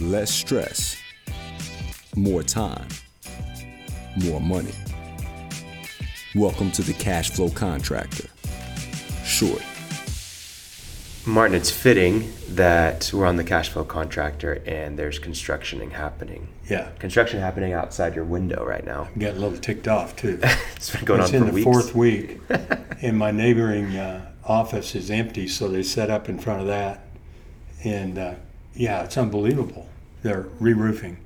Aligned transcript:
less 0.00 0.32
stress, 0.32 0.96
more 2.16 2.42
time, 2.42 2.86
more 4.16 4.40
money. 4.40 4.72
Welcome 6.34 6.70
to 6.72 6.82
the 6.82 6.92
Cash 6.92 7.30
Flow 7.30 7.48
Contractor. 7.50 8.28
Short. 9.24 9.62
Martin, 11.26 11.56
it's 11.56 11.70
fitting 11.70 12.32
that 12.50 13.10
we're 13.12 13.26
on 13.26 13.36
the 13.36 13.44
cash 13.44 13.68
flow 13.68 13.84
contractor 13.84 14.62
and 14.64 14.98
there's 14.98 15.18
construction 15.18 15.90
happening. 15.90 16.48
Yeah, 16.70 16.88
Construction 16.98 17.40
happening 17.40 17.74
outside 17.74 18.14
your 18.14 18.24
window 18.24 18.64
right 18.64 18.84
now. 18.84 19.08
I'm 19.12 19.18
getting 19.20 19.36
a 19.36 19.40
little 19.40 19.58
ticked 19.58 19.88
off 19.88 20.16
too. 20.16 20.40
It's 20.76 20.90
been 20.90 21.04
going 21.04 21.20
it's 21.20 21.30
on 21.30 21.34
in 21.34 21.42
for 21.42 21.46
the 21.48 21.52
weeks. 21.52 21.64
fourth 21.64 21.94
week, 21.94 22.40
and 23.02 23.18
my 23.18 23.30
neighboring 23.30 23.96
uh, 23.96 24.30
office 24.44 24.94
is 24.94 25.10
empty, 25.10 25.48
so 25.48 25.68
they 25.68 25.82
set 25.82 26.08
up 26.08 26.28
in 26.28 26.38
front 26.38 26.60
of 26.60 26.66
that. 26.68 27.04
And 27.84 28.16
uh, 28.16 28.34
yeah, 28.78 29.02
it's 29.04 29.18
unbelievable. 29.18 29.88
They're 30.22 30.46
re-roofing. 30.60 31.18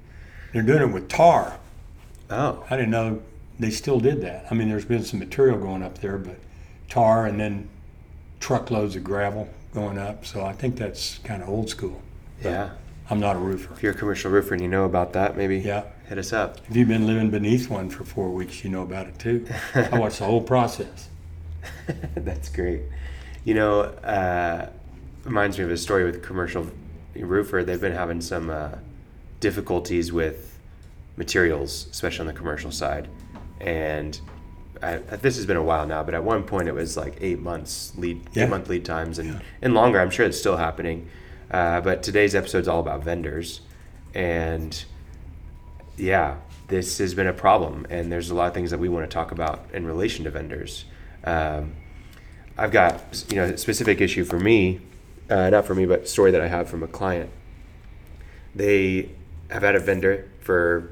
They're 0.52 0.62
doing 0.62 0.83
it 0.83 0.92
with 0.92 1.09
tar. 1.09 1.59
Oh, 2.30 2.65
I 2.70 2.77
didn't 2.77 2.91
know 2.91 3.23
they 3.61 3.70
still 3.70 4.01
did 4.01 4.23
that. 4.23 4.47
I 4.51 4.55
mean, 4.55 4.69
there's 4.69 4.84
been 4.84 5.05
some 5.05 5.19
material 5.20 5.59
going 5.59 5.83
up 5.83 5.98
there, 5.98 6.19
but 6.19 6.37
tar 6.88 7.27
and 7.27 7.38
then 7.38 7.69
truckloads 8.41 8.97
of 8.97 9.05
gravel 9.05 9.48
going 9.75 9.98
up. 9.98 10.25
So 10.27 10.45
I 10.45 10.52
think 10.52 10.77
that's 10.77 11.19
kind 11.25 11.42
of 11.42 11.48
old 11.48 11.69
school. 11.70 12.01
yeah. 12.42 12.70
I'm 13.11 13.20
not 13.20 13.37
a 13.37 13.38
roofer. 13.41 13.75
If 13.75 13.83
you're 13.83 13.92
a 13.92 13.97
commercial 13.97 14.30
roofer 14.30 14.55
and 14.55 14.62
you 14.62 14.69
know 14.69 14.84
about 14.84 15.12
that, 15.14 15.37
maybe 15.37 15.59
Yeah. 15.59 15.83
hit 16.09 16.16
us 16.16 16.33
up. 16.33 16.59
If 16.70 16.77
you've 16.77 16.89
been 16.89 17.06
living 17.06 17.30
beneath 17.30 17.69
one 17.69 17.91
for 17.91 18.05
four 18.05 18.30
weeks, 18.30 18.64
you 18.64 18.70
know 18.70 18.83
about 18.83 19.06
it 19.06 19.19
too. 19.19 19.47
I 19.75 19.98
watched 19.98 20.20
the 20.20 20.25
whole 20.25 20.41
process. 20.41 21.09
That's 22.14 22.48
great. 22.48 22.83
You 23.45 23.55
know, 23.55 23.80
uh, 23.83 24.70
reminds 25.25 25.59
me 25.59 25.64
of 25.64 25.70
a 25.70 25.77
story 25.77 26.05
with 26.05 26.23
commercial 26.23 26.66
roofer. 27.14 27.62
They've 27.64 27.80
been 27.80 27.92
having 27.92 28.20
some 28.20 28.50
uh, 28.50 28.70
difficulties 29.41 30.12
with 30.12 30.58
materials, 31.16 31.86
especially 31.91 32.20
on 32.20 32.27
the 32.27 32.32
commercial 32.32 32.70
side. 32.70 33.08
And 33.60 34.19
I, 34.82 34.96
this 34.96 35.36
has 35.36 35.46
been 35.46 35.56
a 35.56 35.62
while 35.62 35.86
now, 35.86 36.02
but 36.02 36.14
at 36.14 36.24
one 36.24 36.42
point 36.42 36.69
it 36.69 36.72
was 36.74 36.96
like 36.96 37.16
eight 37.20 37.38
months 37.41 37.92
lead, 37.96 38.20
Yeah. 38.32 38.44
eight 38.44 38.50
month 38.50 38.69
lead 38.69 38.84
times, 38.84 39.19
and 39.19 39.41
and 39.60 39.74
longer. 39.74 40.00
I'm 40.00 40.10
sure 40.10 40.27
it's 40.27 40.38
still 40.38 40.56
happening. 40.56 41.08
Uh, 41.50 41.80
but 41.80 42.02
today's 42.02 42.34
episode 42.34 42.60
is 42.60 42.69
all 42.69 42.80
about 42.80 43.04
vendors, 43.04 43.60
and 44.14 44.84
yeah, 45.97 46.36
this 46.69 46.98
has 46.98 47.14
been 47.14 47.26
a 47.26 47.32
problem, 47.32 47.86
and 47.91 48.10
there's 48.10 48.30
a 48.30 48.34
lot 48.34 48.48
of 48.48 48.54
things 48.54 48.70
that 48.70 48.78
we 48.78 48.88
want 48.88 49.08
to 49.08 49.12
talk 49.14 49.30
about 49.32 49.66
in 49.72 49.86
relation 49.86 50.24
to 50.24 50.30
vendors. 50.30 50.86
Um, 51.24 51.74
I've 52.56 52.72
got 52.72 53.24
you 53.28 53.36
know 53.36 53.44
a 53.44 53.58
specific 53.58 54.00
issue 54.00 54.24
for 54.24 54.41
me, 54.41 54.80
uh, 55.31 55.51
not 55.51 55.65
for 55.65 55.75
me, 55.75 55.87
but 55.87 56.09
story 56.09 56.31
that 56.31 56.41
I 56.41 56.48
have 56.48 56.69
from 56.69 56.83
a 56.83 56.89
client. 56.89 57.31
They 58.55 59.11
have 59.51 59.62
had 59.62 59.77
a 59.77 59.81
vendor 59.81 60.31
for 60.41 60.91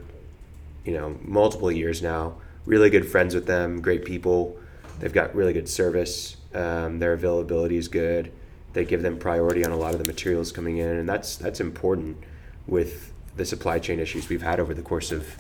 you 0.85 0.93
know 0.93 1.19
multiple 1.23 1.71
years 1.71 2.03
now. 2.03 2.35
Really 2.67 2.91
good 2.91 3.07
friends 3.07 3.35
with 3.35 3.47
them, 3.47 3.81
great 3.81 4.05
people. 4.05 4.57
They've 4.99 5.13
got 5.13 5.35
really 5.35 5.53
good 5.53 5.69
service. 5.69 6.37
Um, 6.55 6.99
their 6.99 7.13
availability 7.13 7.77
is 7.77 7.89
good. 7.89 8.33
They 8.73 8.85
give 8.85 9.03
them 9.03 9.19
priority 9.19 9.65
on 9.65 9.73
a 9.73 9.77
lot 9.77 9.95
of 9.95 9.99
the 9.99 10.05
materials 10.05 10.53
coming 10.53 10.79
in, 10.79 10.89
and 10.89 11.09
that's 11.09 11.37
that's 11.37 11.61
important 11.61 12.19
with 12.67 13.13
the 13.37 13.45
supply 13.45 13.79
chain 13.79 13.99
issues 13.99 14.29
we've 14.29 14.43
had 14.43 14.61
over 14.61 14.75
the 14.75 14.83
course 14.83 15.13
of 15.13 15.37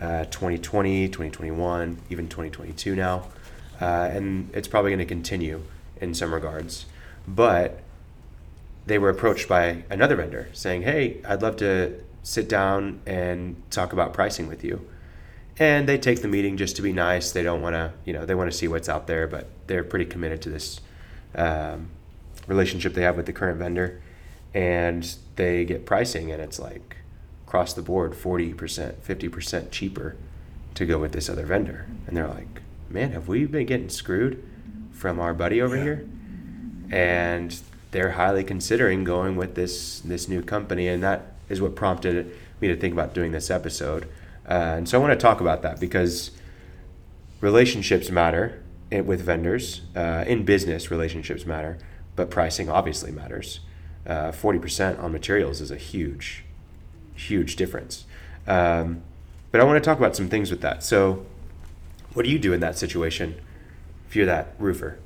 uh, 0.00 0.24
2020, 0.24 1.08
2021, 1.08 1.98
even 2.10 2.28
2022 2.28 2.94
now, 2.94 3.28
uh, 3.80 3.84
and 4.12 4.50
it's 4.52 4.68
probably 4.68 4.90
going 4.90 4.98
to 4.98 5.06
continue 5.06 5.62
in 6.00 6.12
some 6.12 6.34
regards. 6.34 6.86
But 7.26 7.82
they 8.86 8.98
were 8.98 9.08
approached 9.10 9.48
by 9.48 9.84
another 9.90 10.16
vendor 10.16 10.48
saying, 10.52 10.82
"Hey, 10.82 11.20
I'd 11.26 11.42
love 11.42 11.56
to 11.56 12.00
sit 12.22 12.48
down 12.48 13.00
and 13.06 13.60
talk 13.70 13.92
about 13.92 14.12
pricing 14.14 14.46
with 14.48 14.64
you." 14.64 14.86
And 15.58 15.88
they 15.88 15.96
take 15.98 16.20
the 16.22 16.28
meeting 16.28 16.56
just 16.56 16.76
to 16.76 16.82
be 16.82 16.92
nice. 16.92 17.32
They 17.32 17.42
don't 17.42 17.62
want 17.62 17.74
to, 17.74 17.92
you 18.04 18.12
know, 18.12 18.26
they 18.26 18.34
want 18.34 18.50
to 18.50 18.56
see 18.56 18.68
what's 18.68 18.88
out 18.88 19.06
there, 19.06 19.26
but 19.26 19.48
they're 19.66 19.84
pretty 19.84 20.04
committed 20.04 20.42
to 20.42 20.50
this 20.50 20.80
um, 21.34 21.88
relationship 22.46 22.92
they 22.94 23.02
have 23.02 23.16
with 23.16 23.26
the 23.26 23.32
current 23.32 23.58
vendor. 23.58 24.02
And 24.54 25.14
they 25.36 25.64
get 25.64 25.84
pricing, 25.86 26.30
and 26.30 26.40
it's 26.42 26.58
like 26.58 26.96
across 27.46 27.72
the 27.72 27.82
board, 27.82 28.14
forty 28.14 28.52
percent, 28.54 29.02
fifty 29.02 29.28
percent 29.28 29.70
cheaper 29.70 30.16
to 30.74 30.84
go 30.86 30.98
with 30.98 31.12
this 31.12 31.28
other 31.28 31.44
vendor. 31.46 31.86
And 32.06 32.16
they're 32.16 32.28
like, 32.28 32.60
"Man, 32.88 33.12
have 33.12 33.28
we 33.28 33.46
been 33.46 33.66
getting 33.66 33.88
screwed 33.88 34.42
from 34.92 35.18
our 35.20 35.34
buddy 35.34 35.60
over 35.60 35.76
Yeah. 35.76 35.82
here?" 35.82 36.06
and 36.92 37.58
they're 37.96 38.10
highly 38.10 38.44
considering 38.44 39.04
going 39.04 39.36
with 39.36 39.54
this 39.54 40.00
this 40.00 40.28
new 40.28 40.42
company, 40.42 40.86
and 40.86 41.02
that 41.02 41.32
is 41.48 41.62
what 41.62 41.74
prompted 41.74 42.30
me 42.60 42.68
to 42.68 42.76
think 42.76 42.92
about 42.92 43.14
doing 43.14 43.32
this 43.32 43.50
episode. 43.50 44.04
Uh, 44.46 44.76
and 44.76 44.86
so 44.86 44.98
I 44.98 45.00
want 45.00 45.18
to 45.18 45.22
talk 45.22 45.40
about 45.40 45.62
that 45.62 45.80
because 45.80 46.30
relationships 47.40 48.10
matter 48.10 48.62
with 48.90 49.22
vendors. 49.22 49.80
Uh, 49.96 50.24
in 50.26 50.44
business, 50.44 50.90
relationships 50.90 51.46
matter, 51.46 51.78
but 52.16 52.28
pricing 52.30 52.68
obviously 52.68 53.10
matters. 53.10 53.60
Uh, 54.06 54.30
Forty 54.30 54.58
percent 54.58 54.98
on 54.98 55.10
materials 55.10 55.62
is 55.62 55.70
a 55.70 55.78
huge, 55.78 56.44
huge 57.14 57.56
difference. 57.56 58.04
Um, 58.46 59.00
but 59.52 59.62
I 59.62 59.64
want 59.64 59.82
to 59.82 59.88
talk 59.88 59.96
about 59.96 60.14
some 60.14 60.28
things 60.28 60.50
with 60.50 60.60
that. 60.60 60.84
So, 60.84 61.24
what 62.12 62.26
do 62.26 62.30
you 62.30 62.38
do 62.38 62.52
in 62.52 62.60
that 62.60 62.76
situation 62.76 63.40
if 64.06 64.14
you're 64.14 64.26
that 64.26 64.54
roofer? 64.58 64.98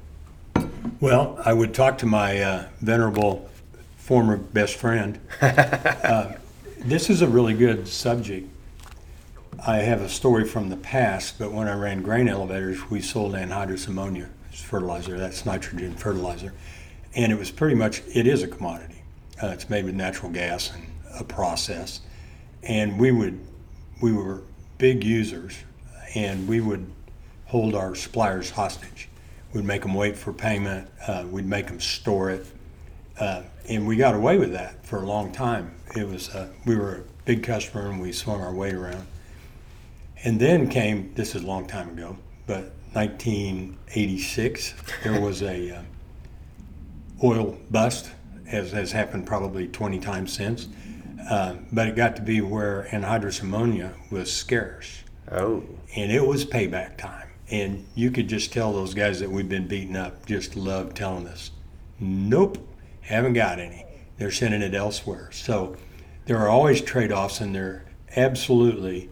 Well, 1.01 1.41
I 1.43 1.55
would 1.55 1.73
talk 1.73 1.97
to 1.99 2.07
my 2.07 2.43
uh, 2.43 2.69
venerable 2.83 3.49
former 3.97 4.37
best 4.37 4.77
friend. 4.77 5.19
Uh, 5.41 6.35
this 6.79 7.09
is 7.09 7.23
a 7.23 7.29
really 7.29 7.55
good 7.55 7.87
subject. 7.87 8.49
I 9.67 9.77
have 9.77 10.01
a 10.01 10.09
story 10.09 10.45
from 10.45 10.69
the 10.69 10.77
past, 10.77 11.39
but 11.39 11.53
when 11.53 11.69
I 11.69 11.75
ran 11.75 12.03
grain 12.03 12.27
elevators, 12.29 12.91
we 12.91 13.01
sold 13.01 13.35
anhydrous 13.35 13.87
ammonia 13.87 14.29
as 14.53 14.61
fertilizer. 14.61 15.17
That's 15.19 15.47
nitrogen 15.47 15.95
fertilizer, 15.95 16.53
and 17.15 17.31
it 17.31 17.39
was 17.39 17.51
pretty 17.51 17.77
much 17.77 18.03
it 18.13 18.27
is 18.27 18.43
a 18.43 18.49
commodity. 18.49 19.03
Uh, 19.43 19.49
it's 19.49 19.71
made 19.71 19.85
with 19.85 19.95
natural 19.95 20.33
gas 20.33 20.73
and 20.75 20.87
a 21.19 21.25
process, 21.25 22.01
and 22.63 22.99
we 22.99 23.13
would 23.13 23.39
we 24.03 24.13
were 24.13 24.43
big 24.79 25.05
users, 25.05 25.57
and 26.15 26.49
we 26.49 26.61
would 26.61 26.91
hold 27.47 27.75
our 27.75 27.95
suppliers 27.95 28.51
hostage. 28.51 29.09
We'd 29.53 29.65
make 29.65 29.83
them 29.83 29.95
wait 29.95 30.17
for 30.17 30.33
payment. 30.33 30.89
Uh, 31.07 31.25
we'd 31.29 31.47
make 31.47 31.67
them 31.67 31.81
store 31.81 32.31
it, 32.31 32.47
uh, 33.19 33.43
and 33.69 33.87
we 33.87 33.97
got 33.97 34.15
away 34.15 34.39
with 34.39 34.53
that 34.53 34.85
for 34.87 35.03
a 35.03 35.07
long 35.07 35.33
time. 35.33 35.75
It 35.97 36.07
was 36.07 36.29
uh, 36.31 36.49
we 36.67 36.77
were 36.77 36.97
a 36.97 37.03
big 37.25 37.43
customer, 37.43 37.91
and 37.91 38.01
we 38.01 38.13
swung 38.13 38.41
our 38.41 38.55
weight 38.55 38.75
around. 38.75 39.07
And 40.23 40.39
then 40.41 40.69
came 40.69 41.13
this 41.15 41.35
is 41.35 41.43
a 41.43 41.47
long 41.47 41.67
time 41.67 41.91
ago, 41.91 42.17
but 42.47 42.73
1986 42.93 44.75
there 45.03 45.21
was 45.21 45.43
a 45.43 45.77
uh, 45.77 45.83
oil 47.25 47.59
bust, 47.71 48.11
as 48.47 48.73
has 48.73 48.93
happened 48.93 49.27
probably 49.27 49.67
20 49.69 49.99
times 49.99 50.33
since. 50.33 50.69
Uh, 51.29 51.57
but 51.73 51.87
it 51.87 51.97
got 51.97 52.17
to 52.17 52.23
be 52.23 52.41
where 52.41 52.89
anhydrous 52.93 53.43
ammonia 53.43 53.93
was 54.11 54.33
scarce 54.33 55.03
Oh, 55.31 55.63
and 55.95 56.11
it 56.11 56.27
was 56.27 56.45
payback 56.45 56.97
time. 56.97 57.30
And 57.51 57.87
you 57.95 58.11
could 58.11 58.29
just 58.29 58.53
tell 58.53 58.73
those 58.73 58.95
guys 58.95 59.21
that 59.21 59.31
we've 59.31 59.49
been 59.49 59.67
beating 59.67 59.97
up 59.97 60.25
just 60.27 60.55
love 60.57 60.95
telling 60.95 61.27
us, 61.27 61.51
nope, 61.99 62.59
haven't 63.01 63.33
got 63.33 63.59
any. 63.59 63.85
They're 64.19 64.31
sending 64.31 64.63
it 64.63 64.75
elsewhere. 64.75 65.31
So 65.33 65.77
there 66.27 66.39
are 66.39 66.49
always 66.49 66.81
trade 66.81 67.11
offs, 67.11 67.41
and 67.41 67.55
there 67.55 67.85
absolutely 68.17 69.09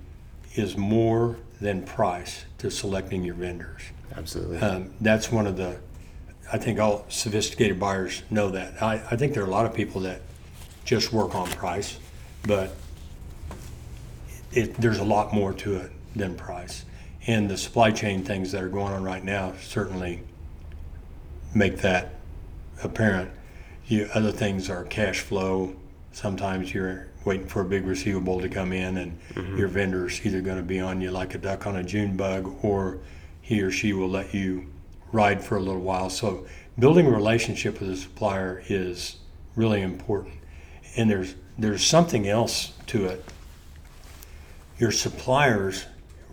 is 0.54 0.76
more 0.76 1.36
than 1.60 1.82
price 1.82 2.44
to 2.58 2.70
selecting 2.70 3.24
your 3.24 3.34
vendors. 3.34 3.82
absolutely. 4.16 4.58
Um, 4.58 4.92
that's 5.00 5.32
one 5.32 5.46
of 5.46 5.56
the, 5.56 5.78
I 6.52 6.58
think 6.58 6.78
all 6.78 7.06
sophisticated 7.08 7.80
buyers 7.80 8.22
know 8.30 8.50
that. 8.50 8.80
I, 8.82 8.94
I 9.10 9.16
think 9.16 9.34
there 9.34 9.42
are 9.42 9.46
a 9.46 9.50
lot 9.50 9.66
of 9.66 9.74
people 9.74 10.02
that 10.02 10.20
just 10.84 11.12
work 11.12 11.34
on 11.34 11.48
price, 11.48 11.98
but 12.46 12.74
it, 14.52 14.74
there's 14.74 14.98
a 14.98 15.04
lot 15.04 15.32
more 15.32 15.52
to 15.54 15.76
it 15.76 15.90
than 16.14 16.36
price. 16.36 16.84
And 17.28 17.50
the 17.50 17.58
supply 17.58 17.90
chain 17.90 18.24
things 18.24 18.52
that 18.52 18.62
are 18.62 18.70
going 18.70 18.94
on 18.94 19.04
right 19.04 19.22
now 19.22 19.52
certainly 19.60 20.22
make 21.54 21.76
that 21.82 22.14
apparent. 22.82 23.30
You, 23.86 24.08
other 24.14 24.32
things 24.32 24.70
are 24.70 24.84
cash 24.84 25.20
flow. 25.20 25.76
Sometimes 26.12 26.72
you're 26.72 27.08
waiting 27.26 27.46
for 27.46 27.60
a 27.60 27.66
big 27.66 27.84
receivable 27.84 28.40
to 28.40 28.48
come 28.48 28.72
in, 28.72 28.96
and 28.96 29.18
mm-hmm. 29.34 29.58
your 29.58 29.68
vendor's 29.68 30.24
either 30.24 30.40
going 30.40 30.56
to 30.56 30.62
be 30.62 30.80
on 30.80 31.02
you 31.02 31.10
like 31.10 31.34
a 31.34 31.38
duck 31.38 31.66
on 31.66 31.76
a 31.76 31.84
June 31.84 32.16
bug, 32.16 32.50
or 32.62 32.98
he 33.42 33.60
or 33.60 33.70
she 33.70 33.92
will 33.92 34.08
let 34.08 34.32
you 34.32 34.66
ride 35.12 35.44
for 35.44 35.58
a 35.58 35.60
little 35.60 35.82
while. 35.82 36.08
So, 36.08 36.46
building 36.78 37.06
a 37.06 37.10
relationship 37.10 37.78
with 37.78 37.90
a 37.90 37.96
supplier 37.96 38.62
is 38.70 39.16
really 39.54 39.82
important. 39.82 40.36
And 40.96 41.10
there's 41.10 41.34
there's 41.58 41.84
something 41.84 42.26
else 42.26 42.72
to 42.86 43.04
it. 43.04 43.22
Your 44.78 44.92
suppliers 44.92 45.84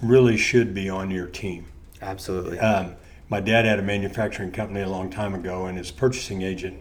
really 0.07 0.37
should 0.37 0.73
be 0.73 0.89
on 0.89 1.11
your 1.11 1.27
team. 1.27 1.67
Absolutely. 2.01 2.59
Um, 2.59 2.95
my 3.29 3.39
dad 3.39 3.65
had 3.65 3.79
a 3.79 3.83
manufacturing 3.83 4.51
company 4.51 4.81
a 4.81 4.89
long 4.89 5.09
time 5.09 5.33
ago, 5.33 5.65
and 5.65 5.77
his 5.77 5.91
purchasing 5.91 6.41
agent 6.41 6.79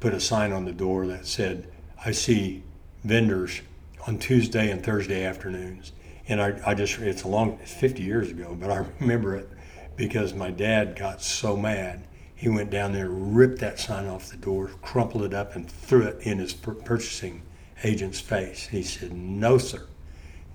put 0.00 0.12
a 0.12 0.20
sign 0.20 0.52
on 0.52 0.64
the 0.64 0.72
door 0.72 1.06
that 1.06 1.26
said, 1.26 1.68
I 2.04 2.10
see 2.12 2.62
vendors 3.02 3.62
on 4.06 4.18
Tuesday 4.18 4.70
and 4.70 4.84
Thursday 4.84 5.24
afternoons. 5.24 5.92
And 6.28 6.40
I, 6.42 6.60
I 6.66 6.74
just, 6.74 6.98
it's 6.98 7.22
a 7.22 7.28
long, 7.28 7.58
it's 7.62 7.72
50 7.72 8.02
years 8.02 8.30
ago, 8.30 8.56
but 8.58 8.70
I 8.70 8.84
remember 9.00 9.36
it 9.36 9.48
because 9.96 10.34
my 10.34 10.50
dad 10.50 10.96
got 10.96 11.22
so 11.22 11.56
mad. 11.56 12.06
He 12.34 12.50
went 12.50 12.70
down 12.70 12.92
there, 12.92 13.08
ripped 13.08 13.60
that 13.60 13.80
sign 13.80 14.06
off 14.06 14.28
the 14.28 14.36
door, 14.36 14.70
crumpled 14.82 15.22
it 15.22 15.32
up, 15.32 15.56
and 15.56 15.70
threw 15.70 16.02
it 16.02 16.20
in 16.20 16.38
his 16.38 16.52
purchasing 16.52 17.42
agent's 17.82 18.20
face. 18.20 18.66
He 18.66 18.82
said, 18.82 19.12
No, 19.12 19.56
sir. 19.56 19.86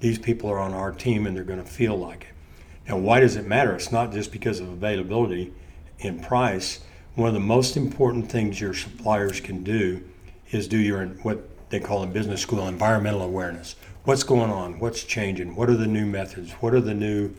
These 0.02 0.20
people 0.20 0.50
are 0.50 0.60
on 0.60 0.74
our 0.74 0.92
team 0.92 1.26
and 1.26 1.36
they're 1.36 1.44
going 1.44 1.64
to 1.64 1.70
feel 1.70 1.96
like 1.96 2.24
it. 2.24 2.90
Now, 2.90 2.98
why 2.98 3.20
does 3.20 3.36
it 3.36 3.48
matter? 3.48 3.74
It's 3.76 3.92
not 3.92 4.12
just 4.12 4.32
because 4.32 4.60
of 4.60 4.68
availability 4.68 5.54
and 6.02 6.22
price. 6.22 6.82
One 7.16 7.28
of 7.28 7.34
the 7.34 7.40
most 7.40 7.78
important 7.78 8.30
things 8.30 8.60
your 8.60 8.74
suppliers 8.74 9.40
can 9.40 9.64
do 9.64 10.04
is 10.52 10.68
do 10.68 10.78
your 10.78 11.06
what 11.24 11.48
they 11.70 11.80
call 11.80 12.04
in 12.04 12.12
business 12.12 12.42
school 12.42 12.68
environmental 12.68 13.22
awareness. 13.22 13.76
What's 14.04 14.24
going 14.24 14.52
on? 14.52 14.80
What's 14.80 15.04
changing? 15.04 15.56
What 15.56 15.70
are 15.70 15.78
the 15.78 15.88
new 15.88 16.06
methods? 16.06 16.52
What 16.54 16.74
are 16.74 16.82
the 16.82 16.94
new 16.94 17.34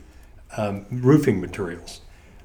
um, 0.57 0.85
roofing 0.89 1.41
materials? 1.41 2.01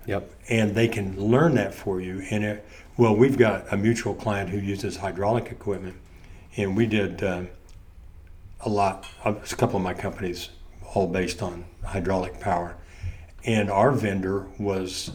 Yep. 0.06 0.30
And 0.48 0.74
they 0.74 0.88
can 0.88 1.18
learn 1.20 1.54
that 1.54 1.74
for 1.74 2.00
you. 2.00 2.22
And 2.30 2.44
it, 2.44 2.66
well, 2.96 3.14
we've 3.14 3.38
got 3.38 3.72
a 3.72 3.76
mutual 3.76 4.14
client 4.14 4.50
who 4.50 4.58
uses 4.58 4.96
hydraulic 4.96 5.52
equipment, 5.52 5.96
and 6.56 6.76
we 6.76 6.86
did 6.86 7.22
uh, 7.22 7.42
a 8.60 8.68
lot. 8.68 9.06
A 9.24 9.34
couple 9.34 9.76
of 9.76 9.82
my 9.82 9.94
companies, 9.94 10.50
all 10.94 11.06
based 11.06 11.42
on 11.42 11.64
hydraulic 11.84 12.40
power, 12.40 12.76
and 13.44 13.70
our 13.70 13.92
vendor 13.92 14.46
was. 14.58 15.10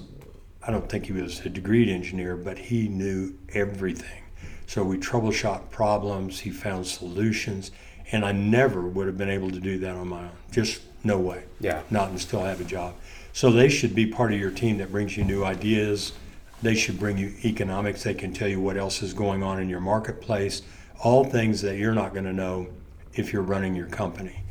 I 0.66 0.72
don't 0.72 0.90
think 0.90 1.08
he 1.08 1.12
was 1.12 1.42
a 1.42 1.50
degreed 1.50 1.90
engineer, 1.90 2.38
but 2.38 2.58
he 2.58 2.88
knew 2.88 3.38
everything. 3.54 4.24
So 4.66 4.82
we 4.82 4.98
troubleshot 4.98 5.70
problems. 5.72 6.40
He 6.40 6.52
found 6.52 6.88
solutions, 6.88 7.72
and 8.14 8.24
I 8.24 8.32
never 8.32 8.82
would 8.82 9.08
have 9.08 9.18
been 9.18 9.30
able 9.30 9.52
to 9.52 9.60
do 9.60 9.78
that 9.80 9.96
on 9.96 10.08
my 10.08 10.22
own. 10.22 10.32
Just 10.52 10.82
no 11.04 11.20
way. 11.20 11.44
Yeah. 11.60 11.82
Not 11.90 12.10
and 12.10 12.20
still 12.20 12.44
have 12.44 12.62
a 12.62 12.64
job. 12.64 12.96
So 13.34 13.52
they 13.52 13.68
should 13.68 13.94
be 13.94 14.06
part 14.06 14.32
of 14.32 14.40
your 14.40 14.52
team 14.52 14.78
that 14.78 14.92
brings 14.92 15.18
you 15.18 15.26
new 15.26 15.44
ideas. 15.44 16.14
They 16.62 16.76
should 16.76 16.98
bring 16.98 17.18
you 17.18 17.34
economics. 17.44 18.04
They 18.04 18.14
can 18.14 18.34
tell 18.34 18.48
you 18.48 18.62
what 18.62 18.78
else 18.78 19.04
is 19.04 19.14
going 19.14 19.44
on 19.44 19.60
in 19.60 19.68
your 19.68 19.82
marketplace. 19.82 20.62
All 21.00 21.26
things 21.26 21.62
that 21.64 21.78
you're 21.78 21.94
not 21.94 22.14
going 22.14 22.26
to 22.26 22.34
know 22.34 22.68
if 23.16 23.34
you're 23.34 23.42
running 23.42 23.76
your 23.76 23.88
company. 23.88 24.44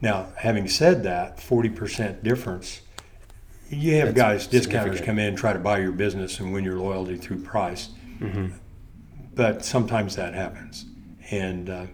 Now, 0.00 0.28
having 0.36 0.68
said 0.68 1.02
that, 1.04 1.38
40% 1.38 2.22
difference, 2.22 2.82
you 3.68 3.96
have 3.96 4.14
That's 4.14 4.16
guys, 4.16 4.46
discounters 4.46 5.00
come 5.00 5.18
in, 5.18 5.36
try 5.36 5.52
to 5.52 5.58
buy 5.58 5.78
your 5.78 5.92
business 5.92 6.40
and 6.40 6.52
win 6.52 6.64
your 6.64 6.78
loyalty 6.78 7.16
through 7.16 7.42
price. 7.42 7.90
Mm-hmm. 8.18 8.56
But 9.34 9.64
sometimes 9.64 10.16
that 10.16 10.34
happens. 10.34 10.86
And 11.30 11.68
uh, 11.68 11.86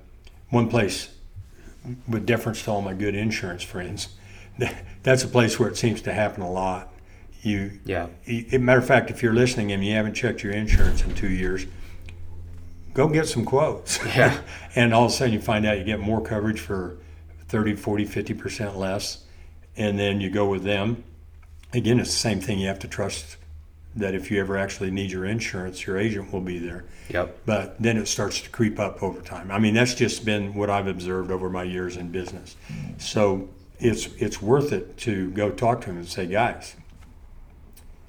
one 0.50 0.68
place, 0.68 1.10
with 2.08 2.24
deference 2.26 2.62
to 2.64 2.70
all 2.70 2.80
my 2.80 2.94
good 2.94 3.14
insurance 3.14 3.62
friends, 3.62 4.08
that's 5.02 5.24
a 5.24 5.28
place 5.28 5.58
where 5.58 5.68
it 5.68 5.76
seems 5.76 6.00
to 6.02 6.12
happen 6.12 6.42
a 6.42 6.50
lot. 6.50 6.92
You, 7.42 7.78
yeah. 7.84 8.06
You, 8.24 8.58
matter 8.58 8.78
of 8.78 8.86
fact, 8.86 9.10
if 9.10 9.22
you're 9.22 9.34
listening 9.34 9.72
and 9.72 9.84
you 9.84 9.92
haven't 9.92 10.14
checked 10.14 10.42
your 10.42 10.52
insurance 10.52 11.02
in 11.02 11.14
two 11.14 11.28
years, 11.28 11.66
go 12.94 13.08
get 13.08 13.26
some 13.26 13.44
quotes. 13.44 13.98
Yeah. 14.06 14.40
and 14.76 14.94
all 14.94 15.06
of 15.06 15.10
a 15.10 15.14
sudden 15.14 15.34
you 15.34 15.40
find 15.40 15.66
out 15.66 15.78
you 15.78 15.84
get 15.84 16.00
more 16.00 16.20
coverage 16.20 16.60
for 16.60 16.96
30, 17.48 17.74
40, 17.74 18.06
50% 18.06 18.76
less. 18.76 19.24
And 19.76 19.98
then 19.98 20.20
you 20.20 20.30
go 20.30 20.48
with 20.48 20.62
them. 20.62 21.02
Again, 21.72 21.98
it's 21.98 22.10
the 22.10 22.16
same 22.16 22.40
thing. 22.40 22.60
You 22.60 22.68
have 22.68 22.78
to 22.80 22.88
trust 22.88 23.36
that 23.96 24.14
if 24.14 24.30
you 24.30 24.40
ever 24.40 24.56
actually 24.56 24.90
need 24.90 25.10
your 25.10 25.24
insurance, 25.24 25.86
your 25.86 25.98
agent 25.98 26.32
will 26.32 26.40
be 26.40 26.58
there. 26.58 26.84
Yep. 27.10 27.38
But 27.46 27.80
then 27.82 27.96
it 27.96 28.06
starts 28.06 28.40
to 28.40 28.50
creep 28.50 28.78
up 28.78 29.02
over 29.02 29.20
time. 29.20 29.50
I 29.50 29.58
mean, 29.58 29.74
that's 29.74 29.94
just 29.94 30.24
been 30.24 30.54
what 30.54 30.70
I've 30.70 30.86
observed 30.86 31.30
over 31.30 31.50
my 31.50 31.62
years 31.62 31.96
in 31.96 32.10
business. 32.10 32.56
So 32.98 33.48
it's 33.78 34.06
it's 34.18 34.40
worth 34.40 34.72
it 34.72 34.96
to 34.98 35.30
go 35.30 35.50
talk 35.50 35.82
to 35.82 35.88
them 35.88 35.98
and 35.98 36.08
say, 36.08 36.26
guys, 36.26 36.76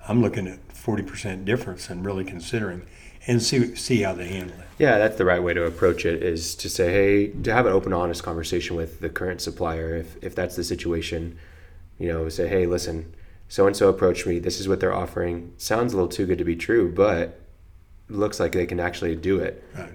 I'm 0.07 0.21
looking 0.21 0.47
at 0.47 0.67
40% 0.69 1.45
difference 1.45 1.89
and 1.89 2.05
really 2.05 2.23
considering 2.23 2.85
and 3.27 3.41
see 3.41 3.75
see 3.75 4.01
how 4.01 4.13
they 4.13 4.27
handle 4.27 4.59
it. 4.59 4.65
Yeah, 4.77 4.97
that's 4.97 5.17
the 5.17 5.25
right 5.25 5.41
way 5.41 5.53
to 5.53 5.63
approach 5.63 6.05
it 6.05 6.21
is 6.21 6.53
to 6.55 6.69
say, 6.69 6.91
hey, 6.91 7.27
to 7.27 7.53
have 7.53 7.65
an 7.65 7.71
open, 7.71 7.93
honest 7.93 8.23
conversation 8.23 8.75
with 8.75 8.99
the 8.99 9.09
current 9.09 9.39
supplier. 9.41 9.95
If, 9.95 10.21
if 10.21 10.35
that's 10.35 10.57
the 10.57 10.65
situation, 10.65 11.37
you 11.97 12.09
know, 12.09 12.27
say, 12.27 12.49
hey, 12.49 12.65
listen, 12.65 13.13
so 13.47 13.67
and 13.67 13.75
so 13.75 13.87
approached 13.87 14.27
me. 14.27 14.39
This 14.39 14.59
is 14.59 14.67
what 14.67 14.81
they're 14.81 14.93
offering. 14.93 15.53
Sounds 15.57 15.93
a 15.93 15.95
little 15.95 16.09
too 16.09 16.25
good 16.25 16.39
to 16.39 16.43
be 16.43 16.57
true, 16.57 16.91
but 16.91 17.39
looks 18.09 18.39
like 18.39 18.51
they 18.51 18.65
can 18.65 18.81
actually 18.81 19.15
do 19.15 19.39
it. 19.39 19.63
Right. 19.73 19.93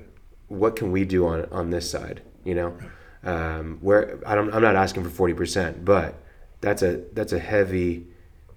What 0.49 0.77
can 0.77 0.91
we 0.93 1.05
do 1.05 1.27
on 1.27 1.45
on 1.53 1.71
this 1.71 1.91
side? 1.91 2.23
You 2.45 2.55
know, 2.55 2.79
um, 3.23 3.79
where 3.83 4.19
I 4.27 4.35
don't, 4.35 4.53
I'm 4.55 4.63
not 4.63 4.77
asking 4.77 5.05
for 5.05 5.11
forty 5.11 5.35
percent, 5.35 5.85
but 5.85 6.15
that's 6.63 6.83
a 6.83 7.03
that's 7.13 7.33
a 7.33 7.39
heavy, 7.39 8.07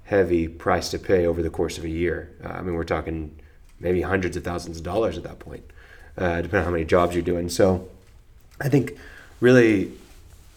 heavy 0.04 0.48
price 0.48 0.90
to 0.92 1.00
pay 1.00 1.26
over 1.26 1.44
the 1.44 1.50
course 1.50 1.78
of 1.78 1.84
a 1.84 1.90
year. 1.90 2.32
Uh, 2.44 2.48
I 2.48 2.62
mean, 2.62 2.76
we're 2.76 2.86
talking 2.86 3.38
maybe 3.84 4.02
hundreds 4.02 4.36
of 4.36 4.44
thousands 4.44 4.78
of 4.78 4.84
dollars 4.84 5.18
at 5.18 5.24
that 5.24 5.40
point, 5.40 5.64
uh, 6.18 6.42
depending 6.42 6.60
on 6.60 6.66
how 6.66 6.72
many 6.72 6.86
jobs 6.86 7.14
you're 7.14 7.24
doing. 7.24 7.50
So, 7.50 7.88
I 8.60 8.70
think 8.70 8.98
really, 9.40 9.92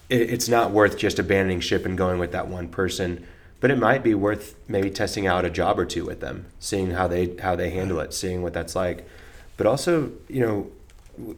it, 0.09 0.31
it's 0.31 0.49
not 0.49 0.71
worth 0.71 0.97
just 0.97 1.19
abandoning 1.19 1.61
ship 1.61 1.85
and 1.85 1.99
going 1.99 2.19
with 2.19 2.33
that 2.33 2.49
one 2.49 2.69
person 2.69 3.27
but 3.61 3.71
it 3.71 3.79
might 3.79 4.03
be 4.03 4.15
worth 4.15 4.55
maybe 4.69 4.91
testing 4.91 5.27
out 5.27 5.45
a 5.45 5.51
job 5.51 5.79
or 5.79 5.85
two 5.85 6.05
with 6.05 6.21
them, 6.21 6.47
seeing 6.61 6.91
how 6.91 7.09
they 7.09 7.35
how 7.37 7.57
they 7.57 7.71
handle 7.71 8.01
it, 8.01 8.13
seeing 8.13 8.43
what 8.43 8.53
that's 8.53 8.77
like. 8.77 9.09
But 9.57 9.67
also, 9.67 10.13
you 10.29 10.41
know, 10.41 10.71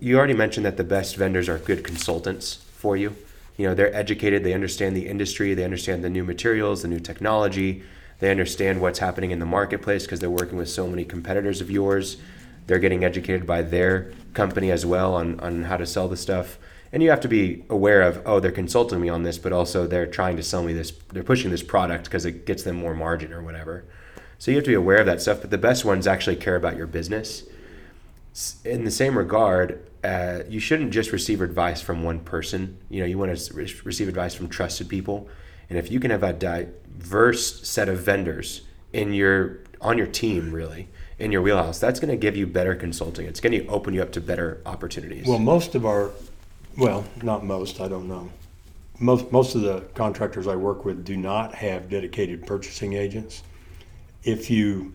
you 0.01 0.19
already 0.19 0.35
mentioned 0.35 0.67
that 0.67 0.77
the 0.77 0.85
best 0.85 1.17
vendors 1.17 1.49
are 1.49 1.59
good 1.59 1.85
consultants 1.85 2.55
for 2.73 2.97
you. 2.97 3.15
You 3.57 3.69
know, 3.69 3.75
they're 3.75 3.95
educated, 3.95 4.45
they 4.45 4.53
understand 4.53 4.97
the 4.97 5.09
industry, 5.09 5.55
they 5.55 5.65
understand 5.65 6.03
the 6.05 6.11
new 6.11 6.25
materials, 6.25 6.83
the 6.83 6.89
new 6.89 7.01
technology, 7.01 7.83
they 8.19 8.31
understand 8.31 8.81
what's 8.81 8.99
happening 8.99 9.31
in 9.31 9.39
the 9.39 9.47
marketplace 9.47 10.05
because 10.05 10.21
they're 10.21 10.31
working 10.31 10.59
with 10.59 10.69
so 10.69 10.87
many 10.87 11.05
competitors 11.05 11.61
of 11.61 11.71
yours. 11.71 12.17
They're 12.67 12.79
getting 12.79 13.05
educated 13.05 13.47
by 13.47 13.63
their 13.63 14.13
company 14.35 14.71
as 14.71 14.85
well 14.85 15.15
on, 15.15 15.39
on 15.41 15.65
how 15.65 15.77
to 15.77 15.87
sell 15.87 16.09
the 16.09 16.17
stuff. 16.17 16.59
And 16.93 17.03
you 17.03 17.11
have 17.11 17.21
to 17.21 17.29
be 17.29 17.65
aware 17.69 18.03
of 18.03 18.23
oh 18.27 18.41
they're 18.41 18.51
consulting 18.51 19.01
me 19.01 19.09
on 19.09 19.23
this 19.23 19.39
but 19.39 19.53
also 19.53 19.87
they're 19.87 20.07
trying 20.07 20.37
to 20.37 20.43
sell 20.43 20.63
me 20.63 20.73
this 20.73 20.91
they're 21.13 21.23
pushing 21.23 21.51
this 21.51 21.63
product 21.63 22.05
because 22.05 22.25
it 22.25 22.47
gets 22.47 22.63
them 22.63 22.77
more 22.77 22.95
margin 22.95 23.33
or 23.33 23.43
whatever. 23.43 23.85
So 24.39 24.51
you 24.51 24.57
have 24.57 24.65
to 24.65 24.71
be 24.71 24.75
aware 24.75 24.99
of 24.99 25.07
that 25.07 25.21
stuff 25.21 25.43
but 25.43 25.51
the 25.51 25.59
best 25.59 25.85
ones 25.85 26.07
actually 26.07 26.37
care 26.37 26.57
about 26.57 26.77
your 26.77 26.87
business. 26.87 27.45
In 28.65 28.85
the 28.85 28.91
same 28.91 29.19
regard 29.19 29.85
uh, 30.03 30.45
you 30.49 30.61
shouldn't 30.61 30.93
just 30.93 31.13
receive 31.13 31.43
advice 31.43 31.83
from 31.83 32.03
one 32.03 32.21
person. 32.21 32.79
You 32.89 33.01
know 33.01 33.07
you 33.07 33.19
want 33.19 33.37
to 33.37 33.55
re- 33.55 33.75
receive 33.85 34.09
advice 34.09 34.35
from 34.35 34.49
trusted 34.49 34.89
people 34.89 35.29
and 35.69 35.79
if 35.79 35.91
you 35.91 36.01
can 36.01 36.11
have 36.11 36.23
a 36.23 36.33
diverse 36.33 37.69
set 37.69 37.89
of 37.89 38.01
vendors 38.01 38.63
in 38.93 39.13
your 39.13 39.59
on 39.81 39.97
your 39.99 40.07
team 40.07 40.53
really 40.53 40.89
in 41.19 41.31
your 41.31 41.43
wheelhouse 41.43 41.79
that's 41.79 42.01
going 42.01 42.11
to 42.11 42.17
give 42.17 42.37
you 42.37 42.47
better 42.47 42.75
consulting 42.75 43.27
it's 43.27 43.41
going 43.41 43.53
to 43.53 43.67
open 43.69 43.95
you 43.95 44.03
up 44.03 44.11
to 44.13 44.21
better 44.21 44.61
opportunities 44.67 45.27
well 45.27 45.39
most 45.39 45.75
of 45.75 45.85
our 45.85 46.11
well, 46.79 47.05
not 47.23 47.45
most, 47.45 47.81
I 47.81 47.89
don't 47.89 48.07
know. 48.07 48.31
Most, 49.01 49.33
most 49.33 49.57
of 49.57 49.63
the 49.63 49.81
contractors 49.95 50.47
I 50.47 50.55
work 50.55 50.85
with 50.85 51.05
do 51.05 51.17
not 51.17 51.53
have 51.57 51.91
dedicated 51.91 52.47
purchasing 52.47 52.93
agents. 52.93 53.43
If 54.23 54.49
you 54.49 54.93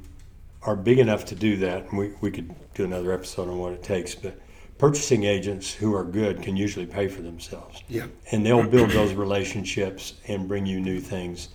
are 0.62 0.77
big 0.77 1.00
enough 1.00 1.25
to 1.25 1.36
do 1.36 1.58
that, 1.58 1.94
we, 1.94 2.13
we 2.22 2.32
could 2.32 2.56
do 2.74 2.86
another 2.86 3.12
episode 3.12 3.50
on 3.50 3.60
what 3.60 3.74
it 3.74 3.84
takes, 3.84 4.15
but 4.15 4.39
purchasing 4.77 5.24
agents 5.24 5.74
who 5.74 5.96
are 5.96 6.03
good 6.03 6.42
can 6.42 6.58
usually 6.58 6.86
pay 6.86 7.08
for 7.08 7.22
themselves. 7.22 7.84
Yeah. 7.88 8.08
And 8.32 8.46
they'll 8.46 8.68
build 8.68 8.89
those 8.92 9.13
relationships 9.13 10.13
and 10.27 10.48
bring 10.48 10.65
you 10.65 10.80
new 10.80 11.00
things. 11.00 11.50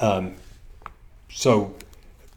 Um, 0.00 0.34
so 1.30 1.74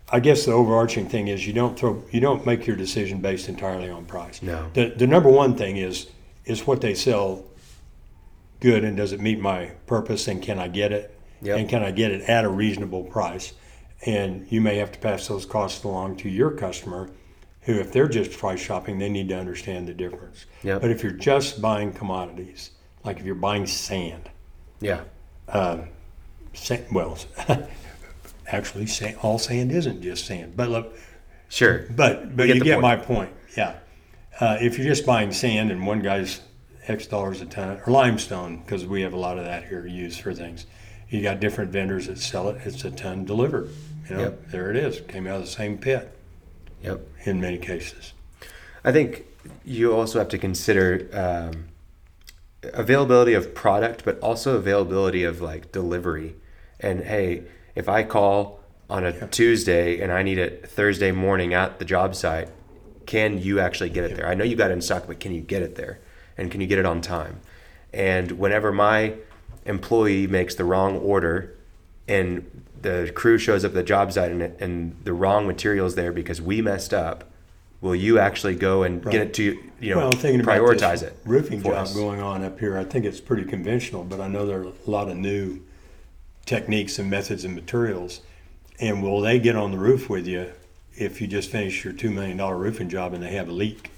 I 0.10 0.20
guess 0.20 0.46
the 0.46 0.52
overarching 0.52 1.08
thing 1.10 1.28
is 1.28 1.48
you 1.48 1.54
don't 1.54 1.78
throw 1.78 2.04
you 2.12 2.20
don't 2.20 2.46
make 2.46 2.68
your 2.68 2.76
decision 2.76 3.22
based 3.22 3.50
entirely 3.50 3.90
on 3.90 4.06
price. 4.06 4.42
No. 4.42 4.70
The 4.74 4.94
the 4.96 5.08
number 5.08 5.30
one 5.30 5.56
thing 5.56 5.78
is 5.78 6.08
is 6.46 6.68
what 6.68 6.82
they 6.82 6.94
sell 6.94 7.44
good 8.60 8.84
and 8.84 8.96
does 8.96 9.12
it 9.12 9.20
meet 9.20 9.40
my 9.40 9.72
purpose 9.88 10.28
and 10.28 10.42
can 10.42 10.60
I 10.60 10.68
get 10.68 10.92
it? 10.92 11.18
Yep. 11.42 11.60
And 11.60 11.70
can 11.70 11.84
I 11.84 11.92
get 11.92 12.12
it 12.12 12.22
at 12.30 12.46
a 12.46 12.50
reasonable 12.50 13.04
price? 13.04 13.54
And 14.06 14.48
you 14.50 14.62
may 14.62 14.78
have 14.78 14.92
to 14.92 15.00
pass 15.00 15.28
those 15.28 15.46
costs 15.46 15.84
along 15.84 16.18
to 16.18 16.30
your 16.30 16.52
customer 16.52 17.10
who, 17.66 17.74
if 17.80 17.92
they're 17.92 18.08
just 18.08 18.38
price 18.38 18.60
shopping, 18.60 19.00
they 19.00 19.10
need 19.10 19.28
to 19.30 19.38
understand 19.38 19.88
the 19.88 19.94
difference. 19.94 20.46
Yep. 20.64 20.82
But 20.82 20.92
if 20.92 21.02
you're 21.02 21.12
just 21.12 21.62
buying 21.62 21.92
commodities, 21.92 22.72
like 23.04 23.20
if 23.20 23.26
you're 23.26 23.34
buying 23.36 23.66
sand, 23.66 24.30
yeah. 24.80 25.02
uh, 25.50 25.80
sand, 26.54 26.86
well, 26.92 27.18
actually, 28.48 28.86
sand, 28.86 29.18
all 29.24 29.40
sand 29.40 29.72
isn't 29.72 30.02
just 30.04 30.26
sand. 30.28 30.56
But 30.56 30.70
look, 30.70 30.94
sure. 31.50 31.88
But 31.96 32.36
but 32.36 32.48
you 32.48 32.54
get, 32.54 32.58
you 32.58 32.64
get 32.64 32.74
point. 32.76 32.82
my 32.84 32.96
point. 32.98 33.32
Yeah. 33.58 33.78
Uh, 34.40 34.58
if 34.62 34.78
you're 34.78 34.88
just 34.88 35.06
buying 35.06 35.32
sand 35.32 35.72
and 35.72 35.88
one 35.88 36.02
guy's 36.02 36.42
X 36.88 37.08
dollars 37.08 37.42
a 37.42 37.48
ton, 37.48 37.82
or 37.88 37.92
limestone, 37.92 38.60
because 38.60 38.86
we 38.86 39.02
have 39.02 39.14
a 39.14 39.20
lot 39.20 39.40
of 39.40 39.46
that 39.46 39.66
here 39.68 39.88
used 39.88 40.22
for 40.22 40.36
things, 40.36 40.68
you 41.10 41.24
got 41.24 41.40
different 41.40 41.72
vendors 41.72 42.06
that 42.06 42.20
sell 42.20 42.50
it. 42.50 42.62
It's 42.64 42.86
a 42.86 42.92
ton 42.92 43.26
delivered. 43.26 43.72
You 44.08 44.16
know, 44.18 44.22
Yep. 44.22 44.50
there 44.52 44.70
it 44.70 44.76
is. 44.76 45.02
Came 45.08 45.26
out 45.26 45.38
of 45.38 45.42
the 45.42 45.48
same 45.48 45.80
pit 45.80 46.15
Yep. 46.86 47.08
in 47.26 47.42
many 47.42 47.58
cases. 47.58 48.14
I 48.84 48.92
think 48.92 49.26
you 49.64 49.94
also 49.94 50.20
have 50.20 50.30
to 50.30 50.38
consider 50.38 51.10
um, 51.14 51.66
availability 52.74 53.34
of 53.34 53.54
product, 53.54 54.06
but 54.06 54.20
also 54.20 54.56
availability 54.56 55.24
of 55.24 55.42
like 55.42 55.72
delivery. 55.72 56.36
And 56.80 57.04
hey, 57.04 57.44
if 57.76 57.90
I 57.90 58.04
call 58.04 58.60
on 58.90 59.04
a 59.04 59.28
Tuesday 59.28 60.00
and 60.00 60.12
I 60.12 60.24
need 60.24 60.38
it 60.38 60.70
Thursday 60.70 61.12
morning 61.12 61.54
at 61.54 61.80
the 61.80 61.86
job 61.86 62.16
site, 62.16 62.50
can 63.06 63.40
you 63.40 63.60
actually 63.60 63.90
get 63.90 64.04
it 64.04 64.16
there? 64.16 64.28
I 64.28 64.34
know 64.34 64.44
you 64.44 64.56
got 64.56 64.72
it 64.72 64.74
in 64.74 64.82
stock, 64.82 65.08
but 65.08 65.20
can 65.20 65.34
you 65.34 65.42
get 65.42 65.62
it 65.62 65.76
there? 65.76 66.00
And 66.38 66.52
can 66.52 66.62
you 66.62 66.68
get 66.68 66.80
it 66.80 66.86
on 66.86 67.02
time? 67.02 67.40
And 67.94 68.32
whenever 68.34 68.72
my 68.72 69.16
employee 69.66 70.28
makes 70.28 70.56
the 70.56 70.64
wrong 70.64 70.98
order 70.98 71.56
and 72.08 72.65
the 72.86 73.12
crew 73.14 73.38
shows 73.38 73.66
up 73.66 73.70
at 73.72 73.76
the 73.76 73.84
job 73.84 74.14
site 74.14 74.32
and, 74.32 74.42
it, 74.44 74.58
and 74.60 74.96
the 75.04 75.14
wrong 75.14 75.48
materials 75.48 75.96
there 75.96 76.12
because 76.12 76.40
we 76.42 76.62
messed 76.62 76.94
up, 76.94 77.24
will 77.82 77.96
you 77.96 78.20
actually 78.20 78.56
go 78.56 78.84
and 78.84 79.04
Right. 79.04 79.12
get 79.12 79.22
it 79.22 79.34
to 79.36 79.44
you 79.80 79.90
know 79.90 79.98
Well, 79.98 80.12
thinking 80.12 80.46
prioritize 80.46 81.02
it 81.04 81.18
roofing 81.26 81.62
job 81.64 81.74
us? 81.74 81.94
going 81.96 82.22
on 82.22 82.44
up 82.44 82.60
here, 82.60 82.78
I 82.78 82.84
think 82.84 83.06
it's 83.06 83.20
pretty 83.20 83.44
conventional, 83.44 84.04
but 84.04 84.22
I 84.22 84.28
know 84.28 84.46
there 84.46 84.60
are 84.60 84.68
a 84.68 84.90
lot 84.90 85.10
of 85.10 85.18
new 85.18 85.62
techniques 86.46 87.00
and 87.00 87.10
methods 87.10 87.44
and 87.44 87.56
materials. 87.56 88.22
And 88.80 89.02
will 89.02 89.20
they 89.22 89.40
get 89.40 89.56
on 89.56 89.72
the 89.72 89.78
roof 89.78 90.10
with 90.10 90.28
you 90.28 90.52
if 90.96 91.20
you 91.22 91.28
just 91.28 91.50
finish 91.50 91.84
your 91.84 91.94
two 91.94 92.12
million 92.12 92.38
dollar 92.38 92.58
roofing 92.58 92.90
job 92.90 93.14
and 93.14 93.24
they 93.24 93.32
have 93.34 93.50
a 93.50 93.52
leak 93.54 93.90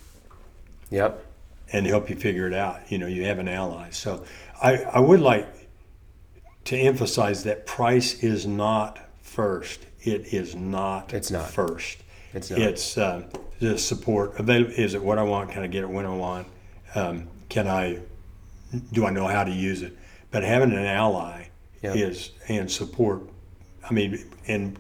Yep. 0.92 1.26
and 1.74 1.86
help 1.86 2.10
you 2.10 2.16
figure 2.16 2.48
it 2.48 2.54
out? 2.54 2.90
You 2.90 3.00
know, 3.00 3.08
you 3.08 3.26
have 3.26 3.40
an 3.40 3.50
ally. 3.50 3.90
So 3.90 4.24
I, 4.62 4.78
I 4.78 5.00
would 5.00 5.20
like 5.20 5.46
to 6.68 6.76
emphasize 6.78 7.44
that 7.46 7.66
price 7.66 8.22
is 8.22 8.46
not 8.46 9.00
first. 9.22 9.86
It 10.02 10.34
is 10.34 10.54
not. 10.54 11.14
It's 11.14 11.32
not. 11.32 11.50
first. 11.50 12.00
It's 12.34 12.52
not. 12.52 12.60
It's 12.60 12.98
uh, 12.98 13.24
the 13.60 13.78
support. 13.78 14.38
Avail- 14.38 14.66
is 14.66 14.94
it 14.94 15.02
what 15.02 15.18
I 15.18 15.24
want? 15.24 15.50
Can 15.52 15.64
I 15.64 15.68
get 15.68 15.84
it 15.84 15.90
when 15.90 16.06
I 16.06 16.14
want? 16.14 16.48
Um, 16.94 17.30
can 17.48 17.68
I? 17.68 18.00
Do 18.92 19.06
I 19.06 19.12
know 19.12 19.28
how 19.28 19.46
to 19.46 19.52
use 19.52 19.82
it? 19.82 19.98
But 20.30 20.44
having 20.44 20.72
an 20.74 20.86
ally 20.86 21.46
Yep. 21.84 21.96
is 21.96 22.32
and 22.50 22.70
support. 22.70 23.22
I 23.90 23.94
mean, 23.94 24.26
and 24.48 24.78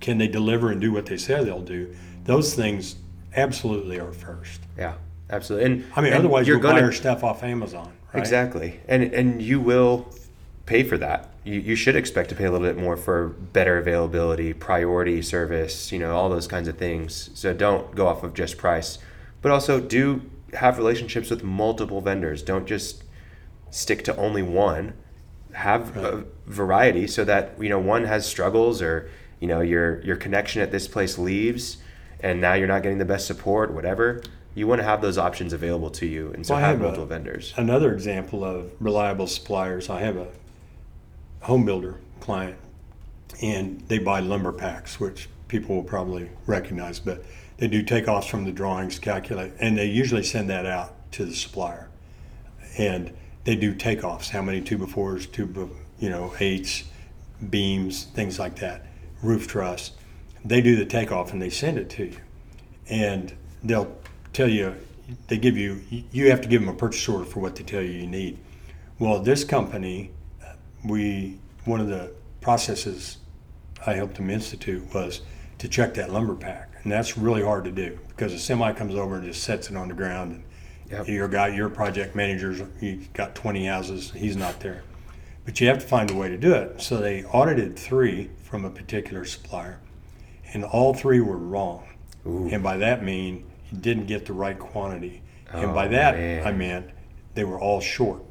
can 0.00 0.18
they 0.18 0.26
deliver 0.28 0.72
and 0.72 0.80
do 0.80 0.92
what 0.92 1.06
they 1.06 1.18
say 1.18 1.44
they'll 1.44 1.60
do? 1.60 1.94
Those 2.24 2.54
things 2.54 2.96
absolutely 3.36 4.00
are 4.00 4.12
first. 4.12 4.62
Yeah. 4.76 4.94
Absolutely. 5.30 5.66
And 5.70 5.84
I 5.94 6.00
mean, 6.00 6.14
and 6.14 6.20
otherwise 6.20 6.48
you're 6.48 6.56
you're 6.56 6.72
buy 6.72 6.80
gonna 6.80 6.92
stuff 6.92 7.22
off 7.22 7.44
Amazon. 7.44 7.92
Right? 8.12 8.20
Exactly. 8.20 8.80
And 8.88 9.04
and 9.14 9.40
you 9.42 9.60
will 9.60 10.08
pay 10.68 10.82
for 10.84 10.98
that. 10.98 11.30
You, 11.44 11.58
you 11.60 11.74
should 11.74 11.96
expect 11.96 12.28
to 12.28 12.34
pay 12.34 12.44
a 12.44 12.50
little 12.52 12.66
bit 12.66 12.76
more 12.76 12.96
for 12.96 13.28
better 13.28 13.78
availability, 13.78 14.52
priority 14.52 15.22
service, 15.22 15.90
you 15.90 15.98
know, 15.98 16.14
all 16.14 16.28
those 16.28 16.46
kinds 16.46 16.68
of 16.68 16.76
things. 16.76 17.30
So 17.34 17.54
don't 17.54 17.94
go 17.94 18.06
off 18.06 18.22
of 18.22 18.34
just 18.34 18.58
price, 18.58 18.98
but 19.40 19.50
also 19.50 19.80
do 19.80 20.22
have 20.52 20.76
relationships 20.76 21.30
with 21.30 21.42
multiple 21.42 22.00
vendors. 22.02 22.42
Don't 22.42 22.66
just 22.66 23.02
stick 23.70 24.04
to 24.04 24.16
only 24.16 24.42
one. 24.42 24.92
Have 25.54 25.96
a 25.96 26.24
variety 26.46 27.06
so 27.06 27.24
that 27.24 27.60
you 27.60 27.68
know 27.70 27.78
one 27.78 28.04
has 28.04 28.26
struggles 28.26 28.80
or 28.82 29.10
you 29.40 29.48
know 29.48 29.60
your 29.60 30.00
your 30.02 30.14
connection 30.16 30.60
at 30.62 30.70
this 30.70 30.86
place 30.86 31.18
leaves 31.18 31.78
and 32.20 32.40
now 32.40 32.52
you're 32.54 32.68
not 32.68 32.82
getting 32.82 32.98
the 32.98 33.04
best 33.06 33.26
support, 33.26 33.72
whatever. 33.72 34.22
You 34.54 34.66
want 34.66 34.80
to 34.80 34.84
have 34.84 35.00
those 35.00 35.16
options 35.18 35.52
available 35.52 35.90
to 35.90 36.06
you, 36.06 36.32
and 36.32 36.44
so 36.46 36.54
Well, 36.54 36.60
have 36.60 36.70
have 36.72 36.80
a- 36.80 36.82
multiple 36.82 37.06
vendors. 37.06 37.54
Another 37.56 37.92
example 37.94 38.44
of 38.44 38.70
reliable 38.80 39.26
suppliers, 39.26 39.88
I 39.88 40.00
have 40.00 40.16
a 40.16 40.28
home 41.40 41.64
builder 41.64 42.00
client, 42.20 42.58
and 43.42 43.80
they 43.88 43.98
buy 43.98 44.20
lumber 44.20 44.52
packs, 44.52 44.98
which 44.98 45.28
people 45.48 45.76
will 45.76 45.82
probably 45.82 46.30
recognize, 46.46 46.98
but 46.98 47.24
they 47.58 47.68
do 47.68 47.82
takeoffs 47.82 48.28
from 48.28 48.44
the 48.44 48.52
drawings, 48.52 48.98
calculate, 48.98 49.52
and 49.58 49.76
they 49.76 49.86
usually 49.86 50.22
send 50.22 50.48
that 50.50 50.66
out 50.66 50.94
to 51.12 51.24
the 51.24 51.34
supplier. 51.34 51.88
And 52.76 53.12
they 53.44 53.56
do 53.56 53.74
takeoffs, 53.74 54.30
how 54.30 54.42
many 54.42 54.60
two 54.60 54.78
by 54.78 54.86
fours, 54.86 55.26
two, 55.26 55.70
you 55.98 56.10
know, 56.10 56.34
eights, 56.38 56.84
beams, 57.50 58.04
things 58.04 58.38
like 58.38 58.56
that, 58.56 58.86
roof 59.22 59.48
truss. 59.48 59.92
They 60.44 60.60
do 60.60 60.76
the 60.76 60.84
takeoff 60.84 61.32
and 61.32 61.42
they 61.42 61.50
send 61.50 61.78
it 61.78 61.90
to 61.90 62.06
you. 62.06 62.16
And 62.88 63.34
they'll 63.62 63.96
tell 64.32 64.48
you, 64.48 64.74
they 65.28 65.38
give 65.38 65.56
you, 65.56 65.80
you 66.12 66.30
have 66.30 66.40
to 66.42 66.48
give 66.48 66.60
them 66.60 66.68
a 66.68 66.74
purchase 66.74 67.08
order 67.08 67.24
for 67.24 67.40
what 67.40 67.56
they 67.56 67.64
tell 67.64 67.82
you 67.82 67.90
you 67.90 68.06
need. 68.06 68.38
Well, 68.98 69.20
this 69.20 69.44
company, 69.44 70.10
we, 70.84 71.38
one 71.64 71.80
of 71.80 71.88
the 71.88 72.12
processes 72.40 73.18
I 73.86 73.94
helped 73.94 74.16
them 74.16 74.30
institute 74.30 74.92
was 74.94 75.20
to 75.58 75.68
check 75.68 75.94
that 75.94 76.10
lumber 76.12 76.34
pack. 76.34 76.72
And 76.82 76.92
that's 76.92 77.18
really 77.18 77.42
hard 77.42 77.64
to 77.64 77.70
do 77.72 77.98
because 78.08 78.32
a 78.32 78.38
semi 78.38 78.72
comes 78.72 78.94
over 78.94 79.16
and 79.16 79.24
just 79.24 79.42
sets 79.42 79.70
it 79.70 79.76
on 79.76 79.88
the 79.88 79.94
ground. 79.94 80.32
And 80.32 80.44
Yep. 80.90 81.08
your 81.08 81.28
guy, 81.28 81.48
your 81.48 81.68
project 81.68 82.14
manager's, 82.16 82.62
you 82.80 83.02
got 83.12 83.34
20 83.34 83.66
houses, 83.66 84.10
he's 84.16 84.36
not 84.36 84.58
there. 84.60 84.82
But 85.44 85.60
you 85.60 85.66
have 85.68 85.80
to 85.80 85.86
find 85.86 86.10
a 86.10 86.14
way 86.14 86.28
to 86.30 86.38
do 86.38 86.54
it. 86.54 86.80
So 86.80 86.96
they 86.96 87.24
audited 87.24 87.78
three 87.78 88.30
from 88.42 88.64
a 88.64 88.70
particular 88.70 89.26
supplier, 89.26 89.80
and 90.54 90.64
all 90.64 90.94
three 90.94 91.20
were 91.20 91.36
wrong. 91.36 91.86
Ooh. 92.26 92.48
And 92.50 92.62
by 92.62 92.78
that 92.78 93.04
mean 93.04 93.44
you 93.70 93.76
didn't 93.78 94.06
get 94.06 94.24
the 94.24 94.32
right 94.32 94.58
quantity. 94.58 95.20
Oh, 95.52 95.60
and 95.60 95.74
by 95.74 95.86
Oh, 95.86 95.90
that 95.90 96.16
man. 96.16 96.46
I 96.46 96.52
meant 96.52 96.86
they 97.34 97.44
were 97.44 97.60
all 97.60 97.80
short. 97.82 98.22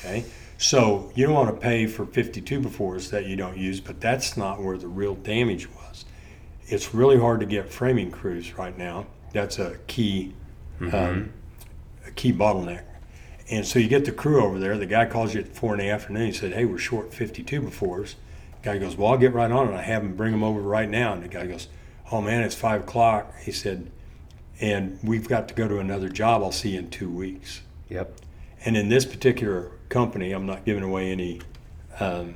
Okay? 0.00 0.26
So 0.62 1.10
you 1.16 1.26
don't 1.26 1.34
want 1.34 1.52
to 1.52 1.60
pay 1.60 1.88
for 1.88 2.06
52 2.06 2.60
by 2.60 2.70
fours 2.70 3.10
that 3.10 3.26
you 3.26 3.34
don't 3.34 3.56
use, 3.56 3.80
but 3.80 4.00
that's 4.00 4.36
not 4.36 4.62
where 4.62 4.78
the 4.78 4.86
real 4.86 5.16
damage 5.16 5.68
was. 5.68 6.04
It's 6.66 6.94
really 6.94 7.18
hard 7.18 7.40
to 7.40 7.46
get 7.46 7.68
framing 7.68 8.12
crews 8.12 8.56
right 8.56 8.78
now. 8.78 9.06
That's 9.32 9.58
a 9.58 9.78
key 9.88 10.34
um, 10.80 11.32
a 12.06 12.12
key 12.12 12.32
bottleneck. 12.32 12.84
And 13.50 13.66
so 13.66 13.80
you 13.80 13.88
get 13.88 14.04
the 14.04 14.12
crew 14.12 14.44
over 14.44 14.60
there. 14.60 14.78
The 14.78 14.86
guy 14.86 15.04
calls 15.06 15.34
you 15.34 15.40
at 15.40 15.48
four 15.48 15.72
in 15.74 15.80
the 15.80 15.90
afternoon. 15.90 16.26
He 16.26 16.32
said, 16.32 16.52
"Hey, 16.52 16.64
we're 16.64 16.78
short 16.78 17.12
52 17.12 17.60
by 17.60 17.70
fours." 17.70 18.14
The 18.62 18.70
guy 18.70 18.78
goes, 18.78 18.96
"Well, 18.96 19.10
I'll 19.10 19.18
get 19.18 19.32
right 19.32 19.50
on 19.50 19.68
it. 19.68 19.74
I 19.74 19.82
have 19.82 20.04
him 20.04 20.14
bring 20.14 20.30
them 20.30 20.44
over 20.44 20.60
right 20.60 20.88
now." 20.88 21.12
And 21.12 21.24
the 21.24 21.28
guy 21.28 21.48
goes, 21.48 21.66
"Oh 22.12 22.20
man, 22.20 22.44
it's 22.44 22.54
five 22.54 22.82
o'clock." 22.82 23.34
He 23.40 23.50
said, 23.50 23.90
"And 24.60 25.00
we've 25.02 25.28
got 25.28 25.48
to 25.48 25.54
go 25.54 25.66
to 25.66 25.78
another 25.78 26.08
job. 26.08 26.40
I'll 26.40 26.52
see 26.52 26.70
you 26.70 26.78
in 26.78 26.90
two 26.90 27.10
weeks." 27.10 27.62
Yep. 27.88 28.12
And 28.64 28.76
in 28.76 28.90
this 28.90 29.04
particular 29.04 29.72
company, 29.92 30.32
I'm 30.32 30.46
not 30.46 30.64
giving 30.64 30.82
away 30.82 31.12
any 31.12 31.40
um, 32.00 32.34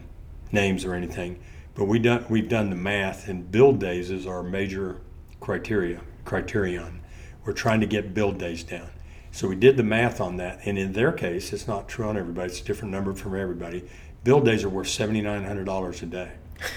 names 0.53 0.85
or 0.85 0.95
anything, 0.95 1.41
but 1.75 1.87
we 1.87 1.99
done 1.99 2.25
we've 2.29 2.49
done 2.49 2.71
the 2.71 2.77
math, 2.77 3.29
and 3.29 3.51
build 3.51 3.81
days 3.81 4.11
is 4.11 4.27
our 4.27 4.43
major 4.43 5.01
criteria 5.41 6.01
criterion. 6.25 7.01
We're 7.45 7.55
trying 7.55 7.81
to 7.81 7.87
get 7.87 8.15
build 8.15 8.39
days 8.39 8.63
down. 8.63 8.91
So 9.33 9.49
we 9.49 9.57
did 9.57 9.77
the 9.77 9.83
math 9.83 10.21
on 10.21 10.37
that, 10.37 10.61
and 10.65 10.79
in 10.79 10.93
their 10.93 11.13
case, 11.13 11.53
it's 11.53 11.67
not 11.67 11.89
true 11.89 12.07
on 12.07 12.17
everybody. 12.17 12.51
It's 12.51 12.61
a 12.61 12.65
different 12.65 12.93
number 12.93 13.15
from 13.15 13.35
everybody. 13.35 13.85
Build 14.25 14.45
days 14.45 14.65
are 14.65 14.69
worth 14.69 14.89
seventy 14.89 15.21
nine 15.21 15.45
hundred 15.45 15.65
dollars 15.65 16.03
a 16.03 16.07
day. 16.07 16.31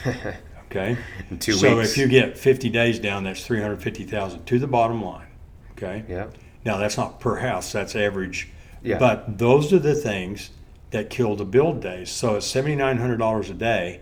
Okay. 0.71 0.99
In 1.31 1.39
two 1.39 1.53
so 1.53 1.77
weeks. 1.77 1.93
if 1.93 1.97
you 1.97 2.07
get 2.07 2.37
fifty 2.37 2.69
days 2.69 2.99
down, 2.99 3.23
that's 3.23 3.43
three 3.43 3.59
hundred 3.59 3.81
fifty 3.81 4.03
thousand 4.03 4.45
to 4.45 4.59
the 4.59 4.67
bottom 4.67 5.03
line. 5.03 5.25
Okay. 5.71 6.03
Yep. 6.07 6.35
Now 6.63 6.77
that's 6.77 6.95
not 6.95 7.19
per 7.19 7.37
house, 7.37 7.71
that's 7.71 7.95
average. 7.95 8.49
Yeah. 8.83 8.99
But 8.99 9.39
those 9.39 9.73
are 9.73 9.79
the 9.79 9.95
things 9.95 10.51
that 10.91 11.09
kill 11.09 11.35
the 11.35 11.45
build 11.45 11.81
days. 11.81 12.09
So 12.09 12.35
it's 12.35 12.47
seventy 12.47 12.75
nine 12.75 12.97
hundred 12.97 13.17
dollars 13.17 13.49
a 13.49 13.53
day 13.53 14.01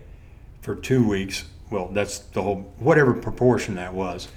for 0.60 0.74
two 0.74 1.06
weeks. 1.06 1.44
Well, 1.70 1.88
that's 1.92 2.18
the 2.18 2.42
whole 2.42 2.72
whatever 2.78 3.12
proportion 3.14 3.74
that 3.74 3.94
was, 3.94 4.28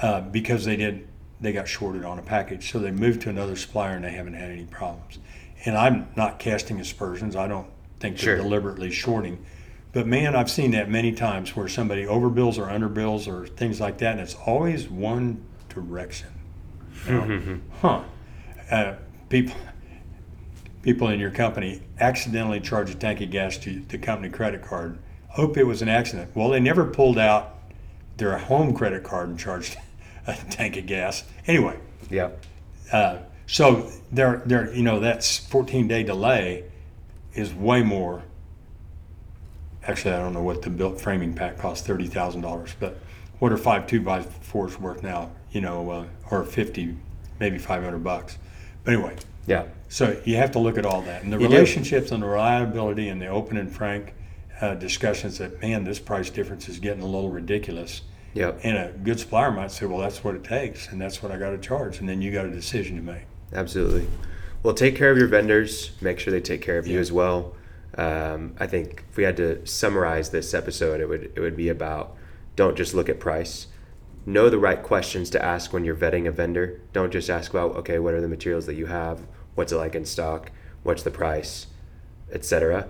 uh, 0.00 0.20
because 0.20 0.64
they 0.64 0.76
did 0.76 1.08
they 1.40 1.52
got 1.52 1.68
shorted 1.68 2.04
on 2.04 2.18
a 2.18 2.22
package. 2.22 2.70
So 2.70 2.78
they 2.78 2.90
moved 2.90 3.22
to 3.22 3.30
another 3.30 3.56
supplier 3.56 3.96
and 3.96 4.04
they 4.04 4.10
haven't 4.10 4.34
had 4.34 4.50
any 4.50 4.64
problems. 4.64 5.18
And 5.64 5.76
I'm 5.76 6.08
not 6.16 6.38
casting 6.38 6.80
aspersions. 6.80 7.36
I 7.36 7.48
don't 7.48 7.68
think 8.00 8.18
they're 8.18 8.36
deliberately 8.36 8.90
shorting. 8.90 9.44
But 9.92 10.06
man, 10.06 10.36
I've 10.36 10.50
seen 10.50 10.72
that 10.72 10.90
many 10.90 11.12
times 11.12 11.56
where 11.56 11.68
somebody 11.68 12.04
overbills 12.04 12.58
or 12.58 12.68
underbills 12.68 13.26
or 13.26 13.46
things 13.46 13.80
like 13.80 13.98
that, 13.98 14.12
and 14.12 14.20
it's 14.20 14.34
always 14.46 14.88
one 14.88 15.42
direction. 15.68 16.28
Now, 17.08 17.58
huh? 17.80 18.02
Uh, 18.70 18.94
people, 19.28 19.54
people 20.88 21.08
in 21.08 21.20
your 21.20 21.30
company 21.30 21.82
accidentally 22.00 22.58
charge 22.58 22.88
a 22.88 22.94
tank 22.94 23.20
of 23.20 23.30
gas 23.30 23.58
to 23.58 23.78
the 23.88 23.98
company 23.98 24.30
credit 24.30 24.62
card. 24.62 24.96
Hope 25.28 25.58
it 25.58 25.64
was 25.64 25.82
an 25.82 25.88
accident. 25.90 26.30
Well, 26.34 26.48
they 26.48 26.60
never 26.60 26.86
pulled 26.86 27.18
out 27.18 27.58
their 28.16 28.38
home 28.38 28.72
credit 28.72 29.04
card 29.04 29.28
and 29.28 29.38
charged 29.38 29.76
a 30.26 30.34
tank 30.48 30.78
of 30.78 30.86
gas. 30.86 31.24
Anyway, 31.46 31.78
Yep. 32.08 32.42
uh, 32.90 33.18
so 33.46 33.90
there, 34.10 34.40
there, 34.46 34.72
you 34.74 34.82
know, 34.82 34.98
that's 34.98 35.36
14 35.36 35.88
day 35.88 36.04
delay 36.04 36.64
is 37.34 37.52
way 37.52 37.82
more. 37.82 38.22
Actually, 39.86 40.14
I 40.14 40.20
don't 40.20 40.32
know 40.32 40.42
what 40.42 40.62
the 40.62 40.70
built 40.70 40.98
framing 40.98 41.34
pack 41.34 41.58
costs, 41.58 41.86
thirty 41.86 42.06
thousand 42.06 42.40
dollars, 42.40 42.74
but 42.80 42.98
what 43.40 43.52
are 43.52 43.58
five 43.58 43.86
two 43.86 44.00
by 44.00 44.22
fours 44.22 44.80
worth 44.80 45.02
now? 45.02 45.32
You 45.52 45.60
know, 45.60 45.90
uh, 45.90 46.06
or 46.30 46.44
50, 46.44 46.96
maybe 47.40 47.58
500 47.58 48.02
bucks. 48.02 48.38
But 48.84 48.94
anyway, 48.94 49.16
Yeah. 49.48 49.64
so 49.88 50.20
you 50.24 50.36
have 50.36 50.50
to 50.52 50.58
look 50.58 50.76
at 50.78 50.84
all 50.86 51.02
that 51.02 51.22
and 51.22 51.32
the 51.32 51.38
You 51.38 51.48
do. 51.48 51.54
relationships 51.54 52.12
and 52.12 52.22
the 52.22 52.26
reliability 52.28 53.08
and 53.08 53.20
the 53.20 53.28
open 53.28 53.56
and 53.56 53.70
frank 53.72 54.14
uh, 54.60 54.74
discussions 54.74 55.38
that 55.38 55.60
man, 55.62 55.84
this 55.84 55.98
price 55.98 56.30
difference 56.30 56.68
is 56.68 56.78
getting 56.78 57.02
a 57.02 57.06
little 57.06 57.30
ridiculous. 57.30 58.02
Yeah. 58.34 58.52
And 58.62 58.76
a 58.76 58.92
good 59.02 59.18
supplier 59.18 59.50
might 59.50 59.70
say, 59.72 59.86
well, 59.86 59.98
that's 59.98 60.22
what 60.22 60.34
it 60.34 60.44
takes, 60.44 60.88
and 60.88 61.00
that's 61.00 61.22
what 61.22 61.32
I 61.32 61.38
got 61.38 61.50
to 61.50 61.58
charge, 61.58 61.98
and 62.00 62.08
then 62.08 62.20
you 62.20 62.30
got 62.30 62.44
a 62.44 62.50
decision 62.50 62.96
to 62.96 63.02
make. 63.02 63.22
Absolutely. 63.52 64.06
Well, 64.62 64.74
take 64.74 64.96
care 64.96 65.10
of 65.10 65.16
your 65.18 65.28
vendors. 65.28 65.92
Make 66.00 66.18
sure 66.18 66.30
they 66.32 66.40
take 66.40 66.60
care 66.60 66.78
of 66.78 66.86
you 66.86 66.98
as 66.98 67.10
well. 67.10 67.54
Um, 67.96 68.54
I 68.60 68.66
think 68.66 69.04
if 69.10 69.16
we 69.16 69.24
had 69.24 69.36
to 69.38 69.64
summarize 69.66 70.30
this 70.30 70.52
episode, 70.54 71.00
it 71.00 71.08
would 71.08 71.32
it 71.34 71.40
would 71.40 71.56
be 71.56 71.68
about 71.70 72.16
don't 72.54 72.76
just 72.76 72.92
look 72.94 73.08
at 73.08 73.18
price. 73.18 73.68
Know 74.26 74.50
the 74.50 74.58
right 74.58 74.82
questions 74.82 75.30
to 75.30 75.42
ask 75.42 75.72
when 75.72 75.84
you're 75.84 75.96
vetting 75.96 76.28
a 76.28 76.30
vendor. 76.30 76.80
Don't 76.92 77.10
just 77.12 77.30
ask 77.30 77.50
about 77.50 77.76
okay, 77.76 77.98
what 77.98 78.12
are 78.14 78.20
the 78.20 78.28
materials 78.28 78.66
that 78.66 78.74
you 78.74 78.86
have? 78.86 79.20
What's 79.58 79.72
it 79.72 79.76
like 79.76 79.96
in 79.96 80.04
stock? 80.04 80.52
What's 80.84 81.02
the 81.02 81.10
price, 81.10 81.66
etc. 82.32 82.88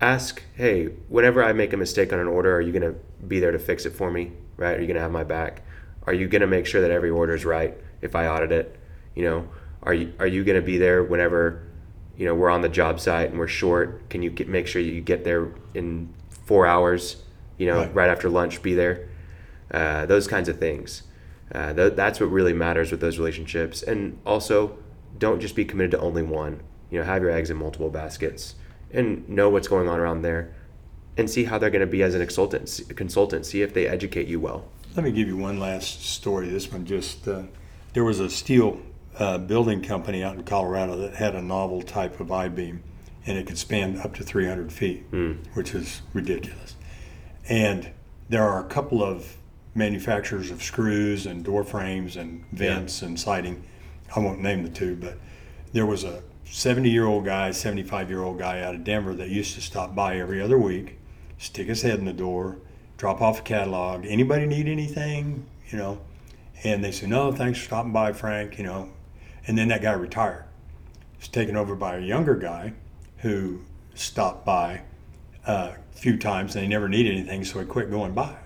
Ask, 0.00 0.42
hey, 0.56 0.86
whenever 1.10 1.44
I 1.44 1.52
make 1.52 1.74
a 1.74 1.76
mistake 1.76 2.10
on 2.10 2.18
an 2.18 2.26
order, 2.26 2.56
are 2.56 2.60
you 2.62 2.72
going 2.72 2.90
to 2.90 2.98
be 3.28 3.38
there 3.38 3.52
to 3.52 3.58
fix 3.58 3.84
it 3.84 3.90
for 3.90 4.10
me? 4.10 4.32
Right? 4.56 4.78
Are 4.78 4.80
you 4.80 4.86
going 4.86 4.94
to 4.94 5.02
have 5.02 5.12
my 5.12 5.24
back? 5.24 5.60
Are 6.06 6.14
you 6.14 6.26
going 6.26 6.40
to 6.40 6.46
make 6.46 6.64
sure 6.64 6.80
that 6.80 6.90
every 6.90 7.10
order 7.10 7.34
is 7.34 7.44
right 7.44 7.76
if 8.00 8.16
I 8.16 8.28
audit 8.28 8.50
it? 8.50 8.80
You 9.14 9.24
know, 9.24 9.48
are 9.82 9.92
you 9.92 10.14
are 10.18 10.26
you 10.26 10.42
going 10.42 10.58
to 10.58 10.64
be 10.64 10.78
there 10.78 11.04
whenever 11.04 11.66
you 12.16 12.24
know 12.24 12.34
we're 12.34 12.48
on 12.48 12.62
the 12.62 12.70
job 12.70 12.98
site 12.98 13.28
and 13.28 13.38
we're 13.38 13.46
short? 13.46 14.08
Can 14.08 14.22
you 14.22 14.30
get, 14.30 14.48
make 14.48 14.68
sure 14.68 14.80
you 14.80 15.02
get 15.02 15.24
there 15.24 15.48
in 15.74 16.14
four 16.30 16.66
hours? 16.66 17.22
You 17.58 17.66
know, 17.66 17.80
right, 17.80 17.94
right 17.94 18.10
after 18.10 18.30
lunch, 18.30 18.62
be 18.62 18.72
there. 18.72 19.06
Uh, 19.70 20.06
those 20.06 20.26
kinds 20.26 20.48
of 20.48 20.58
things. 20.58 21.02
Uh, 21.54 21.74
th- 21.74 21.92
that's 21.92 22.20
what 22.20 22.30
really 22.30 22.54
matters 22.54 22.90
with 22.90 23.02
those 23.02 23.18
relationships. 23.18 23.82
And 23.82 24.18
also, 24.24 24.78
don't 25.18 25.40
just 25.40 25.54
be 25.54 25.64
committed 25.64 25.92
to 25.92 26.00
only 26.00 26.22
one. 26.22 26.62
You 26.90 26.98
know, 26.98 27.04
have 27.04 27.22
your 27.22 27.30
eggs 27.30 27.50
in 27.50 27.56
multiple 27.56 27.90
baskets 27.90 28.54
and 28.90 29.28
know 29.28 29.48
what's 29.48 29.68
going 29.68 29.88
on 29.88 30.00
around 30.00 30.22
there, 30.22 30.52
and 31.16 31.30
see 31.30 31.44
how 31.44 31.58
they're 31.58 31.70
going 31.70 31.80
to 31.80 31.86
be 31.86 32.02
as 32.02 32.14
an 32.14 32.20
consultant. 32.20 32.80
Consultant, 32.96 33.46
see 33.46 33.62
if 33.62 33.72
they 33.72 33.86
educate 33.86 34.26
you 34.26 34.40
well. 34.40 34.64
Let 34.96 35.04
me 35.04 35.12
give 35.12 35.28
you 35.28 35.36
one 35.36 35.60
last 35.60 36.04
story. 36.04 36.48
This 36.48 36.70
one 36.72 36.84
just 36.84 37.28
uh, 37.28 37.42
there 37.92 38.04
was 38.04 38.20
a 38.20 38.28
steel 38.28 38.80
uh, 39.18 39.38
building 39.38 39.82
company 39.82 40.22
out 40.22 40.36
in 40.36 40.42
Colorado 40.44 40.96
that 40.96 41.14
had 41.14 41.34
a 41.34 41.42
novel 41.42 41.82
type 41.82 42.20
of 42.20 42.32
I 42.32 42.48
beam, 42.48 42.82
and 43.26 43.38
it 43.38 43.46
could 43.46 43.58
span 43.58 43.98
up 44.00 44.14
to 44.16 44.24
300 44.24 44.72
feet, 44.72 45.10
mm. 45.10 45.38
which 45.54 45.74
is 45.74 46.02
ridiculous. 46.12 46.76
And 47.48 47.90
there 48.28 48.44
are 48.44 48.64
a 48.64 48.68
couple 48.68 49.02
of 49.02 49.36
manufacturers 49.74 50.50
of 50.50 50.62
screws 50.62 51.26
and 51.26 51.44
door 51.44 51.64
frames 51.64 52.16
and 52.16 52.44
vents 52.52 53.02
yeah. 53.02 53.08
and 53.08 53.20
siding. 53.20 53.64
I 54.14 54.20
won't 54.20 54.40
name 54.40 54.62
the 54.62 54.68
two, 54.68 54.96
but 54.96 55.18
there 55.72 55.86
was 55.86 56.04
a 56.04 56.22
70 56.44 56.90
year 56.90 57.06
old 57.06 57.24
guy, 57.24 57.52
75 57.52 58.10
year 58.10 58.22
old 58.22 58.38
guy 58.38 58.60
out 58.60 58.74
of 58.74 58.84
Denver 58.84 59.14
that 59.14 59.28
used 59.28 59.54
to 59.54 59.60
stop 59.60 59.94
by 59.94 60.18
every 60.18 60.42
other 60.42 60.58
week, 60.58 60.98
stick 61.38 61.68
his 61.68 61.82
head 61.82 61.98
in 61.98 62.04
the 62.04 62.12
door, 62.12 62.58
drop 62.96 63.20
off 63.20 63.40
a 63.40 63.42
catalog. 63.42 64.04
Anybody 64.04 64.46
need 64.46 64.66
anything? 64.66 65.46
You 65.68 65.78
know, 65.78 66.00
and 66.64 66.82
they 66.82 66.92
said, 66.92 67.08
no, 67.08 67.32
thanks 67.32 67.58
for 67.58 67.66
stopping 67.66 67.92
by, 67.92 68.12
Frank. 68.12 68.58
You 68.58 68.64
know, 68.64 68.90
and 69.46 69.56
then 69.56 69.68
that 69.68 69.82
guy 69.82 69.92
retired. 69.92 70.44
Was 71.18 71.28
taken 71.28 71.56
over 71.56 71.76
by 71.76 71.96
a 71.96 72.00
younger 72.00 72.34
guy 72.34 72.72
who 73.18 73.60
stopped 73.94 74.44
by 74.44 74.82
uh, 75.46 75.72
a 75.94 75.98
few 75.98 76.16
times 76.16 76.54
and 76.54 76.64
they 76.64 76.68
never 76.68 76.88
needed 76.88 77.14
anything, 77.14 77.44
so 77.44 77.60
he 77.60 77.66
quit 77.66 77.90
going 77.90 78.12
by. 78.12 78.36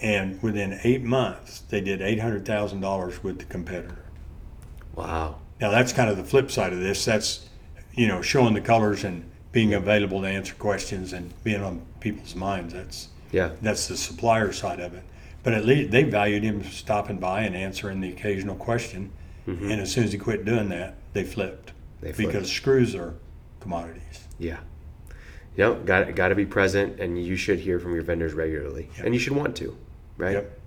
And 0.00 0.42
within 0.42 0.78
eight 0.84 1.02
months, 1.02 1.60
they 1.60 1.80
did 1.80 2.00
$800,000 2.00 3.22
with 3.22 3.38
the 3.38 3.44
competitor. 3.44 4.03
Now, 5.64 5.70
that's 5.70 5.94
kind 5.94 6.10
of 6.10 6.18
the 6.18 6.24
flip 6.24 6.50
side 6.50 6.74
of 6.74 6.80
this. 6.80 7.06
That's, 7.06 7.48
you 7.94 8.06
know, 8.06 8.20
showing 8.20 8.52
the 8.52 8.60
colors 8.60 9.02
and 9.02 9.24
being 9.50 9.72
available 9.72 10.20
to 10.20 10.28
answer 10.28 10.54
questions 10.56 11.14
and 11.14 11.32
being 11.42 11.62
on 11.62 11.80
people's 12.00 12.34
minds. 12.34 12.74
That's 12.74 13.08
yeah. 13.32 13.52
That's 13.62 13.88
the 13.88 13.96
supplier 13.96 14.52
side 14.52 14.78
of 14.78 14.92
it. 14.92 15.04
But 15.42 15.54
at 15.54 15.64
least 15.64 15.90
they 15.90 16.02
valued 16.02 16.42
him 16.42 16.62
stopping 16.64 17.16
by 17.16 17.44
and 17.44 17.56
answering 17.56 18.02
the 18.02 18.10
occasional 18.10 18.56
question. 18.56 19.10
Mm-hmm. 19.48 19.70
And 19.70 19.80
as 19.80 19.90
soon 19.90 20.04
as 20.04 20.12
he 20.12 20.18
quit 20.18 20.44
doing 20.44 20.68
that, 20.68 20.96
they 21.14 21.24
flipped. 21.24 21.72
They 22.02 22.12
flipped. 22.12 22.32
Because 22.32 22.52
screws 22.52 22.94
are 22.94 23.14
commodities. 23.60 24.28
Yeah. 24.38 24.58
Know, 25.56 25.76
got 25.76 26.14
got 26.14 26.28
to 26.28 26.34
be 26.34 26.44
present, 26.44 27.00
and 27.00 27.24
you 27.24 27.36
should 27.36 27.60
hear 27.60 27.80
from 27.80 27.94
your 27.94 28.02
vendors 28.02 28.34
regularly, 28.34 28.90
yep. 28.98 29.06
and 29.06 29.14
you 29.14 29.18
should 29.18 29.34
want 29.34 29.56
to, 29.56 29.74
right? 30.18 30.32
Yep. 30.32 30.60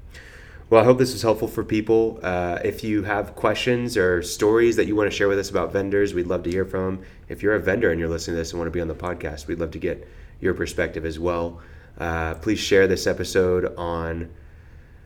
Well, 0.69 0.81
I 0.81 0.83
hope 0.83 0.97
this 0.97 1.13
was 1.13 1.21
helpful 1.21 1.47
for 1.47 1.63
people. 1.63 2.19
Uh, 2.21 2.59
if 2.63 2.83
you 2.83 3.03
have 3.03 3.35
questions 3.35 3.95
or 3.95 4.21
stories 4.21 4.75
that 4.75 4.85
you 4.85 4.97
want 4.97 5.09
to 5.09 5.15
share 5.15 5.29
with 5.29 5.39
us 5.39 5.49
about 5.49 5.71
vendors, 5.71 6.13
we'd 6.13 6.27
love 6.27 6.43
to 6.43 6.49
hear 6.49 6.65
from 6.65 6.97
them. 6.97 7.05
If 7.29 7.41
you're 7.41 7.55
a 7.55 7.59
vendor 7.59 7.89
and 7.89 7.99
you're 7.99 8.09
listening 8.09 8.35
to 8.35 8.39
this 8.39 8.51
and 8.51 8.59
want 8.59 8.67
to 8.67 8.71
be 8.71 8.81
on 8.81 8.89
the 8.89 8.95
podcast, 8.95 9.47
we'd 9.47 9.59
love 9.59 9.71
to 9.71 9.79
get 9.79 10.05
your 10.41 10.53
perspective 10.53 11.05
as 11.05 11.19
well. 11.19 11.61
Uh, 11.97 12.33
please 12.35 12.59
share 12.59 12.85
this 12.85 13.07
episode 13.07 13.73
on 13.77 14.29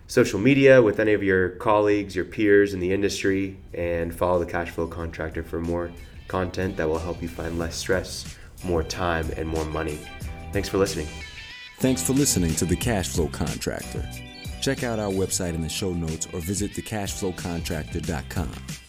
social 0.08 0.40
media 0.40 0.82
with 0.82 1.00
any 1.00 1.14
of 1.14 1.22
your 1.22 1.50
colleagues, 1.50 2.16
your 2.16 2.26
peers 2.26 2.74
in 2.74 2.80
the 2.80 2.92
industry, 2.92 3.58
and 3.74 4.16
follow 4.16 4.40
the 4.40 4.52
Cash 4.52 4.72
Flow 4.72 4.88
Contractor 4.88 5.44
for 5.44 5.60
more 5.60 5.92
content 6.28 6.76
that 6.78 6.90
will 6.90 7.00
help 7.00 7.22
you 7.22 7.28
find 7.28 7.60
less 7.60 7.76
stress, 7.76 8.36
more 8.64 8.82
time, 8.82 9.30
and 9.38 9.48
more 9.48 9.66
money. 9.66 10.00
Thanks 10.54 10.68
for 10.68 10.80
listening. 10.80 11.08
Thanks 11.78 12.02
for 12.02 12.14
listening 12.14 12.56
to 12.56 12.66
the 12.66 12.76
Cash 12.76 13.10
Flow 13.10 13.28
Contractor. 13.28 14.04
Check 14.62 14.84
out 14.84 15.00
our 15.00 15.12
website 15.12 15.56
in 15.56 15.62
the 15.62 15.70
show 15.70 15.92
notes 15.92 16.28
or 16.32 16.40
visit 16.40 16.72
thecashflowcontractor.com. 16.72 18.81